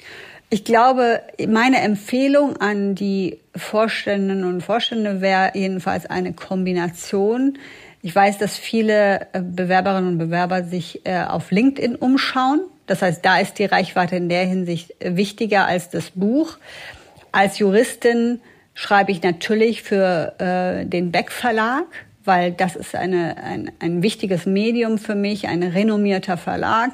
Ich 0.48 0.64
glaube, 0.64 1.20
meine 1.46 1.80
Empfehlung 1.82 2.56
an 2.56 2.94
die 2.94 3.40
Vorständinnen 3.54 4.44
und 4.44 4.62
Vorstände 4.62 5.20
wäre 5.20 5.52
jedenfalls 5.54 6.06
eine 6.06 6.32
Kombination. 6.32 7.58
Ich 8.00 8.14
weiß, 8.14 8.38
dass 8.38 8.56
viele 8.56 9.28
äh, 9.34 9.42
Bewerberinnen 9.42 10.12
und 10.12 10.18
Bewerber 10.18 10.64
sich 10.64 11.04
äh, 11.04 11.24
auf 11.24 11.50
LinkedIn 11.50 11.94
umschauen. 11.94 12.62
Das 12.86 13.02
heißt, 13.02 13.22
da 13.22 13.38
ist 13.38 13.58
die 13.58 13.66
Reichweite 13.66 14.16
in 14.16 14.30
der 14.30 14.46
Hinsicht 14.46 14.94
wichtiger 15.00 15.66
als 15.66 15.90
das 15.90 16.10
Buch. 16.10 16.56
Als 17.32 17.58
Juristin 17.58 18.40
schreibe 18.74 19.12
ich 19.12 19.22
natürlich 19.22 19.82
für 19.82 20.34
äh, 20.38 20.86
den 20.86 21.12
Beck 21.12 21.30
Verlag, 21.30 21.84
weil 22.24 22.52
das 22.52 22.76
ist 22.76 22.94
eine, 22.94 23.36
ein, 23.38 23.72
ein 23.80 24.02
wichtiges 24.02 24.46
Medium 24.46 24.98
für 24.98 25.14
mich, 25.14 25.48
ein 25.48 25.62
renommierter 25.62 26.36
Verlag, 26.36 26.92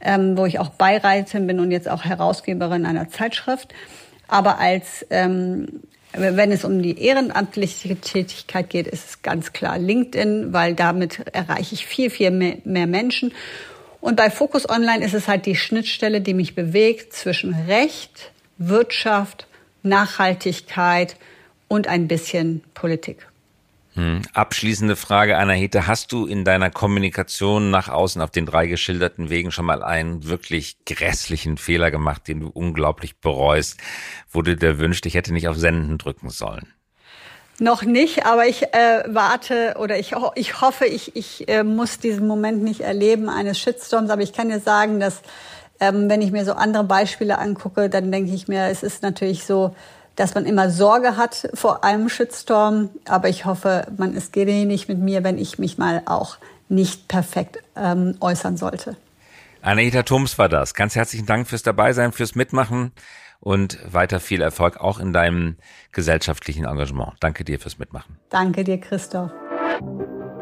ähm, 0.00 0.36
wo 0.36 0.46
ich 0.46 0.58
auch 0.58 0.70
Beirätin 0.70 1.46
bin 1.46 1.60
und 1.60 1.70
jetzt 1.70 1.88
auch 1.88 2.04
Herausgeberin 2.04 2.86
einer 2.86 3.08
Zeitschrift. 3.08 3.74
Aber 4.28 4.58
als 4.58 5.06
ähm, 5.10 5.80
wenn 6.12 6.52
es 6.52 6.64
um 6.64 6.82
die 6.82 7.00
ehrenamtliche 7.02 7.96
Tätigkeit 7.96 8.70
geht, 8.70 8.86
ist 8.86 9.08
es 9.08 9.22
ganz 9.22 9.52
klar 9.52 9.78
LinkedIn, 9.78 10.52
weil 10.52 10.74
damit 10.74 11.20
erreiche 11.32 11.74
ich 11.74 11.86
viel, 11.86 12.10
viel 12.10 12.30
mehr, 12.30 12.56
mehr 12.64 12.86
Menschen. 12.86 13.32
Und 14.00 14.16
bei 14.16 14.30
Focus 14.30 14.68
Online 14.68 15.04
ist 15.04 15.14
es 15.14 15.28
halt 15.28 15.44
die 15.44 15.56
Schnittstelle, 15.56 16.20
die 16.20 16.34
mich 16.34 16.54
bewegt 16.54 17.12
zwischen 17.12 17.54
Recht, 17.66 18.32
Wirtschaft 18.56 19.46
Nachhaltigkeit 19.82 21.16
und 21.68 21.86
ein 21.86 22.08
bisschen 22.08 22.62
Politik. 22.74 23.26
Hm. 23.94 24.22
Abschließende 24.32 24.94
Frage, 24.94 25.38
Anahete. 25.38 25.88
Hast 25.88 26.12
du 26.12 26.26
in 26.26 26.44
deiner 26.44 26.70
Kommunikation 26.70 27.70
nach 27.70 27.88
außen 27.88 28.22
auf 28.22 28.30
den 28.30 28.46
drei 28.46 28.68
geschilderten 28.68 29.28
Wegen 29.28 29.50
schon 29.50 29.64
mal 29.64 29.82
einen 29.82 30.28
wirklich 30.28 30.76
grässlichen 30.86 31.58
Fehler 31.58 31.90
gemacht, 31.90 32.28
den 32.28 32.40
du 32.40 32.48
unglaublich 32.48 33.18
bereust, 33.18 33.78
wo 34.30 34.42
du 34.42 34.54
dir 34.54 34.78
wünscht, 34.78 35.04
ich 35.06 35.14
hätte 35.14 35.32
nicht 35.32 35.48
auf 35.48 35.56
Senden 35.56 35.98
drücken 35.98 36.30
sollen? 36.30 36.72
Noch 37.60 37.82
nicht, 37.82 38.24
aber 38.24 38.46
ich 38.46 38.62
äh, 38.72 39.02
warte 39.08 39.74
oder 39.80 39.98
ich, 39.98 40.14
ich 40.36 40.60
hoffe, 40.60 40.86
ich, 40.86 41.16
ich 41.16 41.48
äh, 41.48 41.64
muss 41.64 41.98
diesen 41.98 42.28
Moment 42.28 42.62
nicht 42.62 42.82
erleben 42.82 43.28
eines 43.28 43.58
Shitstorms. 43.58 44.10
Aber 44.10 44.22
ich 44.22 44.32
kann 44.32 44.48
dir 44.48 44.60
sagen, 44.60 45.00
dass 45.00 45.22
ähm, 45.80 46.08
wenn 46.08 46.22
ich 46.22 46.32
mir 46.32 46.44
so 46.44 46.52
andere 46.52 46.84
Beispiele 46.84 47.38
angucke, 47.38 47.88
dann 47.88 48.10
denke 48.10 48.32
ich 48.32 48.48
mir, 48.48 48.64
es 48.64 48.82
ist 48.82 49.02
natürlich 49.02 49.44
so, 49.44 49.74
dass 50.16 50.34
man 50.34 50.46
immer 50.46 50.70
Sorge 50.70 51.16
hat 51.16 51.48
vor 51.54 51.84
einem 51.84 52.08
Shitstorm. 52.08 52.90
Aber 53.06 53.28
ich 53.28 53.44
hoffe, 53.44 53.86
man 53.96 54.14
ist 54.14 54.32
gnädig 54.32 54.88
mit 54.88 54.98
mir, 54.98 55.22
wenn 55.22 55.38
ich 55.38 55.58
mich 55.58 55.78
mal 55.78 56.02
auch 56.06 56.38
nicht 56.68 57.08
perfekt 57.08 57.58
ähm, 57.76 58.16
äußern 58.20 58.56
sollte. 58.56 58.96
Anita 59.62 60.02
Thoms 60.02 60.38
war 60.38 60.48
das. 60.48 60.74
Ganz 60.74 60.94
herzlichen 60.96 61.26
Dank 61.26 61.48
fürs 61.48 61.62
Dabeisein, 61.62 62.12
fürs 62.12 62.34
Mitmachen 62.34 62.92
und 63.40 63.78
weiter 63.90 64.20
viel 64.20 64.40
Erfolg 64.40 64.78
auch 64.78 64.98
in 64.98 65.12
deinem 65.12 65.56
gesellschaftlichen 65.92 66.64
Engagement. 66.64 67.12
Danke 67.20 67.44
dir 67.44 67.58
fürs 67.58 67.78
Mitmachen. 67.78 68.16
Danke 68.30 68.64
dir, 68.64 68.78
Christoph. 68.78 69.30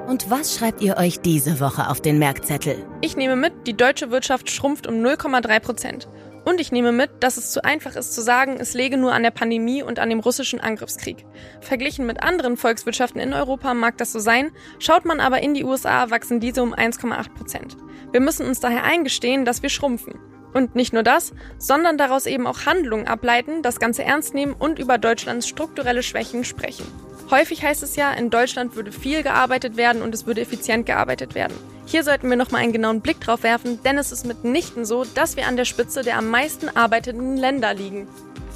Und 0.06 0.30
was 0.30 0.56
schreibt 0.56 0.82
ihr 0.82 0.98
euch 0.98 1.20
diese 1.20 1.58
Woche 1.58 1.90
auf 1.90 2.00
den 2.00 2.20
Merkzettel? 2.20 2.86
Ich 3.00 3.16
nehme 3.16 3.34
mit, 3.34 3.66
die 3.66 3.76
deutsche 3.76 4.12
Wirtschaft 4.12 4.48
schrumpft 4.50 4.86
um 4.86 4.94
0,3 4.94 5.58
Prozent. 5.58 6.08
Und 6.44 6.60
ich 6.60 6.70
nehme 6.70 6.92
mit, 6.92 7.10
dass 7.24 7.36
es 7.36 7.50
zu 7.50 7.64
einfach 7.64 7.96
ist 7.96 8.14
zu 8.14 8.22
sagen, 8.22 8.58
es 8.60 8.72
läge 8.72 8.98
nur 8.98 9.12
an 9.12 9.24
der 9.24 9.32
Pandemie 9.32 9.82
und 9.82 9.98
an 9.98 10.08
dem 10.08 10.20
russischen 10.20 10.60
Angriffskrieg. 10.60 11.26
Verglichen 11.60 12.06
mit 12.06 12.22
anderen 12.22 12.56
Volkswirtschaften 12.56 13.20
in 13.20 13.34
Europa 13.34 13.74
mag 13.74 13.98
das 13.98 14.12
so 14.12 14.20
sein, 14.20 14.52
schaut 14.78 15.04
man 15.04 15.18
aber 15.18 15.42
in 15.42 15.54
die 15.54 15.64
USA, 15.64 16.08
wachsen 16.08 16.38
diese 16.38 16.62
um 16.62 16.72
1,8 16.72 17.34
Prozent. 17.34 17.76
Wir 18.12 18.20
müssen 18.20 18.46
uns 18.46 18.60
daher 18.60 18.84
eingestehen, 18.84 19.44
dass 19.44 19.62
wir 19.62 19.70
schrumpfen. 19.70 20.20
Und 20.54 20.76
nicht 20.76 20.92
nur 20.92 21.02
das, 21.02 21.32
sondern 21.58 21.98
daraus 21.98 22.26
eben 22.26 22.46
auch 22.46 22.64
Handlungen 22.64 23.08
ableiten, 23.08 23.62
das 23.62 23.80
Ganze 23.80 24.04
ernst 24.04 24.34
nehmen 24.34 24.52
und 24.52 24.78
über 24.78 24.98
Deutschlands 24.98 25.48
strukturelle 25.48 26.04
Schwächen 26.04 26.44
sprechen. 26.44 26.86
Häufig 27.30 27.62
heißt 27.62 27.82
es 27.82 27.96
ja, 27.96 28.12
in 28.12 28.30
Deutschland 28.30 28.76
würde 28.76 28.92
viel 28.92 29.22
gearbeitet 29.22 29.76
werden 29.76 30.02
und 30.02 30.14
es 30.14 30.26
würde 30.26 30.42
effizient 30.42 30.86
gearbeitet 30.86 31.34
werden. 31.34 31.54
Hier 31.84 32.04
sollten 32.04 32.28
wir 32.30 32.36
nochmal 32.36 32.62
einen 32.62 32.72
genauen 32.72 33.00
Blick 33.00 33.20
drauf 33.20 33.42
werfen, 33.42 33.80
denn 33.84 33.98
es 33.98 34.12
ist 34.12 34.26
mitnichten 34.26 34.84
so, 34.84 35.04
dass 35.04 35.36
wir 35.36 35.46
an 35.46 35.56
der 35.56 35.64
Spitze 35.64 36.02
der 36.02 36.18
am 36.18 36.30
meisten 36.30 36.68
arbeitenden 36.68 37.36
Länder 37.36 37.74
liegen. 37.74 38.08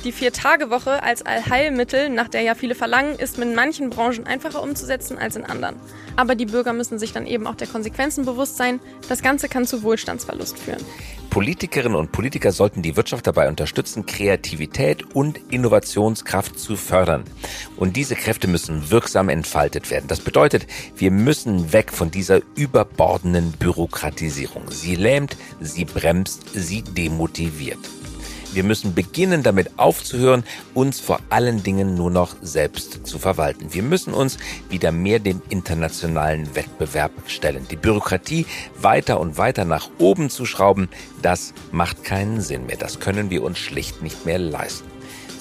Die 0.04 0.12
Vier-Tage-Woche 0.12 1.02
als 1.02 1.26
Allheilmittel, 1.26 2.08
nach 2.08 2.28
der 2.28 2.40
ja 2.40 2.54
viele 2.54 2.74
verlangen, 2.74 3.16
ist 3.16 3.38
in 3.38 3.54
manchen 3.54 3.90
Branchen 3.90 4.26
einfacher 4.26 4.62
umzusetzen 4.62 5.18
als 5.18 5.36
in 5.36 5.44
anderen. 5.44 5.76
Aber 6.16 6.34
die 6.34 6.46
Bürger 6.46 6.72
müssen 6.72 6.98
sich 6.98 7.12
dann 7.12 7.26
eben 7.26 7.46
auch 7.46 7.54
der 7.54 7.66
Konsequenzen 7.66 8.24
bewusst 8.24 8.56
sein. 8.56 8.80
Das 9.10 9.20
Ganze 9.20 9.50
kann 9.50 9.66
zu 9.66 9.82
Wohlstandsverlust 9.82 10.58
führen. 10.58 10.82
Politikerinnen 11.28 11.98
und 11.98 12.12
Politiker 12.12 12.50
sollten 12.50 12.80
die 12.80 12.96
Wirtschaft 12.96 13.26
dabei 13.26 13.48
unterstützen, 13.48 14.06
Kreativität 14.06 15.14
und 15.14 15.38
Innovationskraft 15.52 16.58
zu 16.58 16.76
fördern. 16.76 17.24
Und 17.76 17.94
diese 17.96 18.16
Kräfte 18.16 18.48
müssen 18.48 18.90
wirksam 18.90 19.28
entfaltet 19.28 19.90
werden. 19.90 20.08
Das 20.08 20.20
bedeutet, 20.20 20.66
wir 20.96 21.10
müssen 21.10 21.74
weg 21.74 21.92
von 21.92 22.10
dieser 22.10 22.40
überbordenden 22.56 23.52
Bürokratisierung. 23.52 24.70
Sie 24.70 24.94
lähmt, 24.94 25.36
sie 25.60 25.84
bremst, 25.84 26.42
sie 26.54 26.82
demotiviert. 26.82 27.78
Wir 28.52 28.64
müssen 28.64 28.94
beginnen, 28.94 29.44
damit 29.44 29.78
aufzuhören, 29.78 30.42
uns 30.74 30.98
vor 30.98 31.20
allen 31.30 31.62
Dingen 31.62 31.94
nur 31.94 32.10
noch 32.10 32.34
selbst 32.42 33.06
zu 33.06 33.18
verwalten. 33.20 33.72
Wir 33.72 33.84
müssen 33.84 34.12
uns 34.12 34.38
wieder 34.68 34.90
mehr 34.90 35.20
dem 35.20 35.40
internationalen 35.50 36.54
Wettbewerb 36.56 37.12
stellen. 37.26 37.66
Die 37.70 37.76
Bürokratie 37.76 38.46
weiter 38.80 39.20
und 39.20 39.38
weiter 39.38 39.64
nach 39.64 39.88
oben 39.98 40.30
zu 40.30 40.46
schrauben, 40.46 40.88
das 41.22 41.54
macht 41.70 42.02
keinen 42.02 42.40
Sinn 42.40 42.66
mehr. 42.66 42.76
Das 42.76 42.98
können 42.98 43.30
wir 43.30 43.44
uns 43.44 43.58
schlicht 43.58 44.02
nicht 44.02 44.26
mehr 44.26 44.38
leisten. 44.40 44.89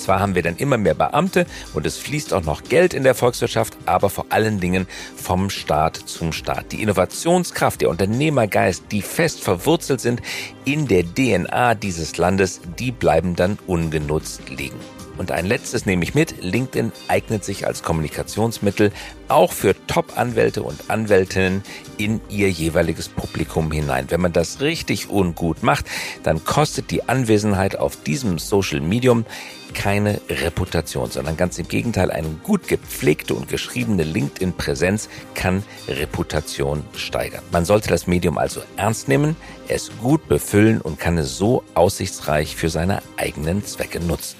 Zwar 0.10 0.22
haben 0.22 0.34
wir 0.34 0.42
dann 0.42 0.56
immer 0.56 0.80
mehr 0.80 0.96
Beamte 0.96 1.46
und 1.76 1.86
es 1.86 2.00
fließt 2.00 2.34
auch 2.34 2.42
noch 2.42 2.64
Geld 2.64 2.96
in 2.96 3.04
der 3.04 3.14
Volkswirtschaft, 3.14 3.78
aber 3.86 4.10
vor 4.10 4.26
allen 4.30 4.60
Dingen 4.60 4.88
vom 5.16 5.52
Staat 5.52 5.98
zum 5.98 6.32
Staat. 6.32 6.72
Die 6.72 6.82
Innovationskraft, 6.82 7.80
der 7.80 7.92
Unternehmergeist, 7.92 8.86
die 8.92 9.04
fest 9.04 9.40
verwurzelt 9.44 10.02
sind 10.02 10.24
in 10.66 10.88
der 10.88 11.04
DNA 11.04 11.76
dieses 11.76 12.18
Landes, 12.18 12.60
die 12.80 12.92
bleiben 12.92 13.36
dann 13.36 13.60
ungenutzt 13.68 14.50
liegen. 14.50 14.80
Und 15.20 15.32
ein 15.34 15.46
letztes 15.46 15.86
nehme 15.86 16.04
ich 16.04 16.16
mit. 16.16 16.42
LinkedIn 16.42 16.94
eignet 17.10 17.44
sich 17.44 17.68
als 17.68 17.84
Kommunikationsmittel 17.84 18.94
auch 19.28 19.52
für 19.52 19.76
Top-Anwälte 19.86 20.64
und 20.64 20.90
Anwältinnen 20.90 21.62
in 21.98 22.22
ihr 22.30 22.50
jeweiliges 22.50 23.10
Publikum 23.10 23.70
hinein. 23.70 24.06
Wenn 24.10 24.22
man 24.22 24.32
das 24.32 24.62
richtig 24.62 25.10
und 25.10 25.36
gut 25.36 25.62
macht, 25.62 25.86
dann 26.24 26.46
kostet 26.46 26.90
die 26.90 27.10
Anwesenheit 27.10 27.78
auf 27.78 28.02
diesem 28.02 28.40
Social 28.40 28.80
Medium 28.80 29.26
keine 29.74 30.22
Reputation, 30.30 31.12
sondern 31.12 31.36
ganz 31.36 31.60
im 31.60 31.68
Gegenteil, 31.68 32.12
eine 32.12 32.30
gut 32.42 32.70
gepflegte 32.70 33.34
und 33.34 33.50
geschriebene 33.50 34.04
LinkedIn-Präsenz 34.04 35.10
kann 35.36 35.64
Reputation 35.90 36.86
steigern. 36.96 37.44
Man 37.52 37.66
sollte 37.66 37.90
das 37.90 38.08
Medium 38.08 38.38
also 38.38 38.62
ernst 38.78 39.10
nehmen, 39.10 39.36
es 39.68 39.92
gut 40.02 40.30
befüllen 40.30 40.80
und 40.80 40.98
kann 40.98 41.18
es 41.18 41.38
so 41.38 41.64
aussichtsreich 41.76 42.56
für 42.56 42.70
seine 42.70 43.02
eigenen 43.18 43.66
Zwecke 43.66 44.00
nutzen. 44.00 44.39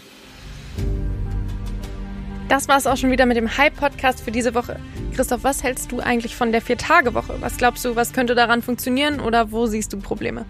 Das 2.48 2.68
war 2.68 2.78
es 2.78 2.88
auch 2.88 2.98
schon 2.98 3.12
wieder 3.12 3.28
mit 3.28 3.38
dem 3.38 3.58
Hype-Podcast 3.58 4.22
für 4.22 4.32
diese 4.32 4.56
Woche. 4.56 4.80
Christoph, 5.16 5.44
was 5.44 5.64
hältst 5.64 5.92
du 5.92 6.00
eigentlich 6.00 6.36
von 6.36 6.52
der 6.52 6.62
Vier-Tage-Woche? 6.62 7.36
Was 7.42 7.58
glaubst 7.58 7.86
du, 7.86 7.96
was 7.96 8.12
könnte 8.12 8.34
daran 8.36 8.62
funktionieren 8.62 9.20
oder 9.20 9.52
wo 9.52 9.68
siehst 9.68 9.94
du 9.94 10.00
Probleme? 10.00 10.46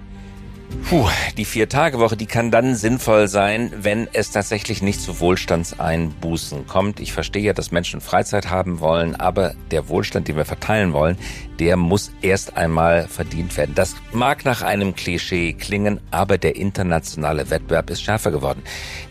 Puh, 0.90 1.08
die 1.38 1.46
Vier-Tage-Woche, 1.46 2.18
die 2.18 2.26
kann 2.26 2.52
dann 2.52 2.76
sinnvoll 2.76 3.28
sein, 3.28 3.72
wenn 3.76 4.08
es 4.14 4.32
tatsächlich 4.32 4.82
nicht 4.82 5.02
zu 5.02 5.20
Wohlstandseinbußen 5.20 6.66
kommt. 6.66 7.00
Ich 7.00 7.14
verstehe 7.14 7.44
ja, 7.44 7.54
dass 7.54 7.72
Menschen 7.72 8.02
Freizeit 8.02 8.50
haben 8.50 8.80
wollen, 8.80 9.16
aber 9.16 9.54
der 9.72 9.88
Wohlstand, 9.90 10.28
den 10.28 10.36
wir 10.36 10.46
verteilen 10.46 10.94
wollen, 10.94 11.18
der 11.60 11.78
muss 11.78 12.12
erst 12.22 12.58
einmal 12.58 13.08
verdient 13.08 13.56
werden. 13.58 13.76
Das 13.76 13.96
mag 14.14 14.46
nach 14.46 14.62
einem 14.62 14.96
Klischee 14.96 15.54
klingen, 15.54 16.00
aber 16.10 16.38
der 16.38 16.56
internationale 16.56 17.50
Wettbewerb 17.50 17.90
ist 17.90 18.02
schärfer 18.02 18.32
geworden. 18.32 18.64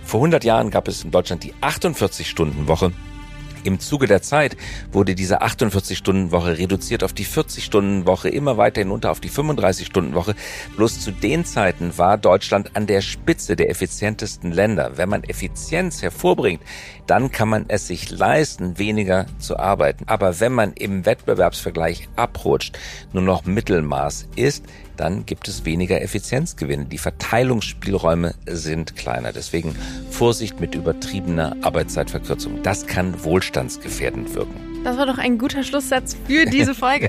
Vor 0.05 0.19
100 0.21 0.43
Jahren 0.45 0.71
gab 0.71 0.89
es 0.89 1.05
in 1.05 1.11
Deutschland 1.11 1.45
die 1.45 1.55
48-Stunden-Woche. 1.61 2.93
Im 3.65 3.81
Zuge 3.81 4.07
der 4.07 4.23
Zeit 4.23 4.57
wurde 4.93 5.15
diese 5.15 5.43
48-Stunden-Woche 5.43 6.59
reduziert 6.59 7.03
auf 7.03 7.13
die 7.13 7.27
40-Stunden-Woche, 7.27 8.29
immer 8.29 8.57
weiter 8.57 8.81
hinunter 8.81 9.11
auf 9.11 9.21
die 9.21 9.31
35-Stunden-Woche. 9.31 10.35
Bloß 10.77 11.01
zu 11.01 11.11
den 11.11 11.45
Zeiten 11.45 11.97
war 11.99 12.19
Deutschland 12.19 12.77
an 12.77 12.87
der 12.87 13.01
Spitze 13.01 13.57
der 13.57 13.71
effizientesten 13.71 14.53
Länder. 14.53 14.93
Wenn 14.97 15.09
man 15.09 15.25
Effizienz 15.25 16.03
hervorbringt, 16.03 16.63
dann 17.07 17.33
kann 17.33 17.49
man 17.49 17.65
es 17.69 17.87
sich 17.87 18.11
leisten, 18.11 18.79
weniger 18.79 19.27
zu 19.39 19.59
arbeiten. 19.59 20.05
Aber 20.07 20.41
wenn 20.41 20.53
man 20.53 20.73
im 20.73 21.05
Wettbewerbsvergleich 21.07 22.09
abrutscht, 22.17 22.79
nur 23.13 23.23
noch 23.23 23.45
Mittelmaß 23.45 24.29
ist, 24.37 24.65
dann 24.99 25.25
gibt 25.27 25.49
es 25.49 25.65
weniger 25.65 26.03
Effizienzgewinne. 26.03 26.87
Die 26.87 26.99
Verteilungsspielräume 26.99 28.35
sind 28.47 28.97
kleiner. 28.97 29.33
Deswegen 29.33 29.75
Vorsicht 30.11 30.61
mit 30.61 30.75
übertriebener 30.75 31.57
Arbeitszeitverkürzung. 31.63 32.63
Das 32.63 32.87
kann 32.87 33.25
wohlstandsgefährdend 33.25 34.35
wirken. 34.35 34.69
Das 34.85 34.97
war 34.97 35.07
doch 35.07 35.19
ein 35.19 35.39
guter 35.39 35.63
Schlusssatz 35.65 36.17
für 36.27 36.47
diese 36.51 36.75
Folge. 36.75 37.09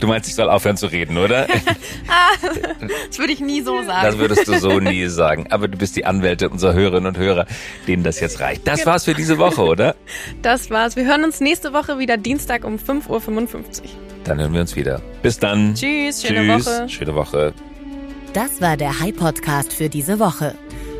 du 0.00 0.06
meinst, 0.06 0.28
ich 0.28 0.34
soll 0.34 0.48
aufhören 0.48 0.76
zu 0.76 0.86
reden, 0.86 1.18
oder? 1.18 1.46
Ah, 2.08 2.36
das 3.08 3.18
würde 3.18 3.32
ich 3.32 3.40
nie 3.40 3.62
so 3.62 3.82
sagen. 3.82 4.06
Das 4.06 4.18
würdest 4.18 4.46
du 4.46 4.58
so 4.58 4.78
nie 4.78 5.06
sagen. 5.06 5.48
Aber 5.50 5.66
du 5.66 5.76
bist 5.76 5.96
die 5.96 6.04
Anwälte 6.04 6.48
unserer 6.48 6.72
Hörerinnen 6.74 7.06
und 7.06 7.18
Hörer, 7.18 7.46
denen 7.86 8.04
das 8.04 8.20
jetzt 8.20 8.40
reicht. 8.40 8.66
Das 8.66 8.80
genau. 8.80 8.92
war's 8.92 9.04
für 9.04 9.14
diese 9.14 9.38
Woche, 9.38 9.62
oder? 9.62 9.96
Das 10.40 10.70
war's. 10.70 10.94
Wir 10.94 11.04
hören 11.04 11.24
uns 11.24 11.40
nächste 11.40 11.72
Woche 11.72 11.98
wieder 11.98 12.16
Dienstag 12.16 12.64
um 12.64 12.76
5.55 12.76 13.82
Uhr. 13.82 14.05
Dann 14.26 14.38
hören 14.40 14.52
wir 14.52 14.60
uns 14.60 14.74
wieder. 14.74 15.00
Bis 15.22 15.38
dann. 15.38 15.74
Tschüss, 15.74 16.22
schöne 16.22 16.56
Tschüss, 16.56 16.66
Woche. 16.66 16.88
Schöne 16.88 17.14
Woche. 17.14 17.54
Das 18.32 18.60
war 18.60 18.76
der 18.76 18.98
High 18.98 19.14
Podcast 19.16 19.72
für 19.72 19.88
diese 19.88 20.18
Woche. 20.18 20.56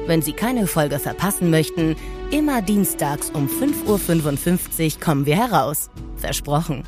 Wenn 0.07 0.23
Sie 0.23 0.33
keine 0.33 0.69
Folge 0.69 1.01
verpassen 1.01 1.51
möchten, 1.51 1.97
immer 2.31 2.63
dienstags 2.63 3.31
um 3.31 3.49
5.55 3.49 4.95
Uhr 4.95 5.01
kommen 5.01 5.27
wir 5.27 5.37
heraus. 5.37 5.91
Versprochen. 6.17 6.85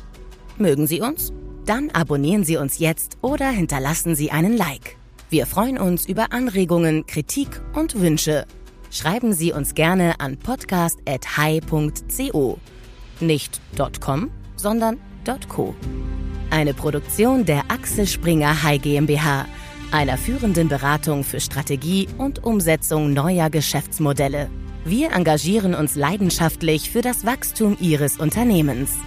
Mögen 0.57 0.87
Sie 0.87 1.01
uns? 1.01 1.33
Dann 1.65 1.89
abonnieren 1.91 2.45
Sie 2.45 2.57
uns 2.57 2.79
jetzt 2.79 3.17
oder 3.21 3.49
hinterlassen 3.49 4.15
Sie 4.15 4.31
einen 4.31 4.55
Like. 4.55 4.95
Wir 5.29 5.45
freuen 5.45 5.77
uns 5.77 6.07
über 6.07 6.31
Anregungen, 6.31 7.05
Kritik 7.05 7.61
und 7.75 7.99
Wünsche. 7.99 8.45
Schreiben 8.89 9.33
Sie 9.33 9.51
uns 9.51 9.75
gerne 9.75 10.13
an 10.19 10.37
podcast.hi.co. 10.37 12.59
Nicht 13.19 13.59
.com, 13.99 14.31
sondern 14.55 14.97
.co. 15.47 15.75
Eine 16.51 16.73
Produktion 16.73 17.45
der 17.45 17.65
Axel 17.69 18.07
Springer 18.07 18.63
High 18.63 18.81
GmbH, 18.81 19.45
einer 19.91 20.17
führenden 20.17 20.67
Beratung 20.67 21.23
für 21.23 21.39
Strategie 21.39 22.07
und 22.17 22.43
Umsetzung 22.43 23.13
neuer 23.13 23.51
Geschäftsmodelle. 23.51 24.49
Wir 24.83 25.11
engagieren 25.11 25.75
uns 25.75 25.95
leidenschaftlich 25.95 26.89
für 26.89 27.01
das 27.01 27.23
Wachstum 27.23 27.77
Ihres 27.79 28.17
Unternehmens. 28.17 28.97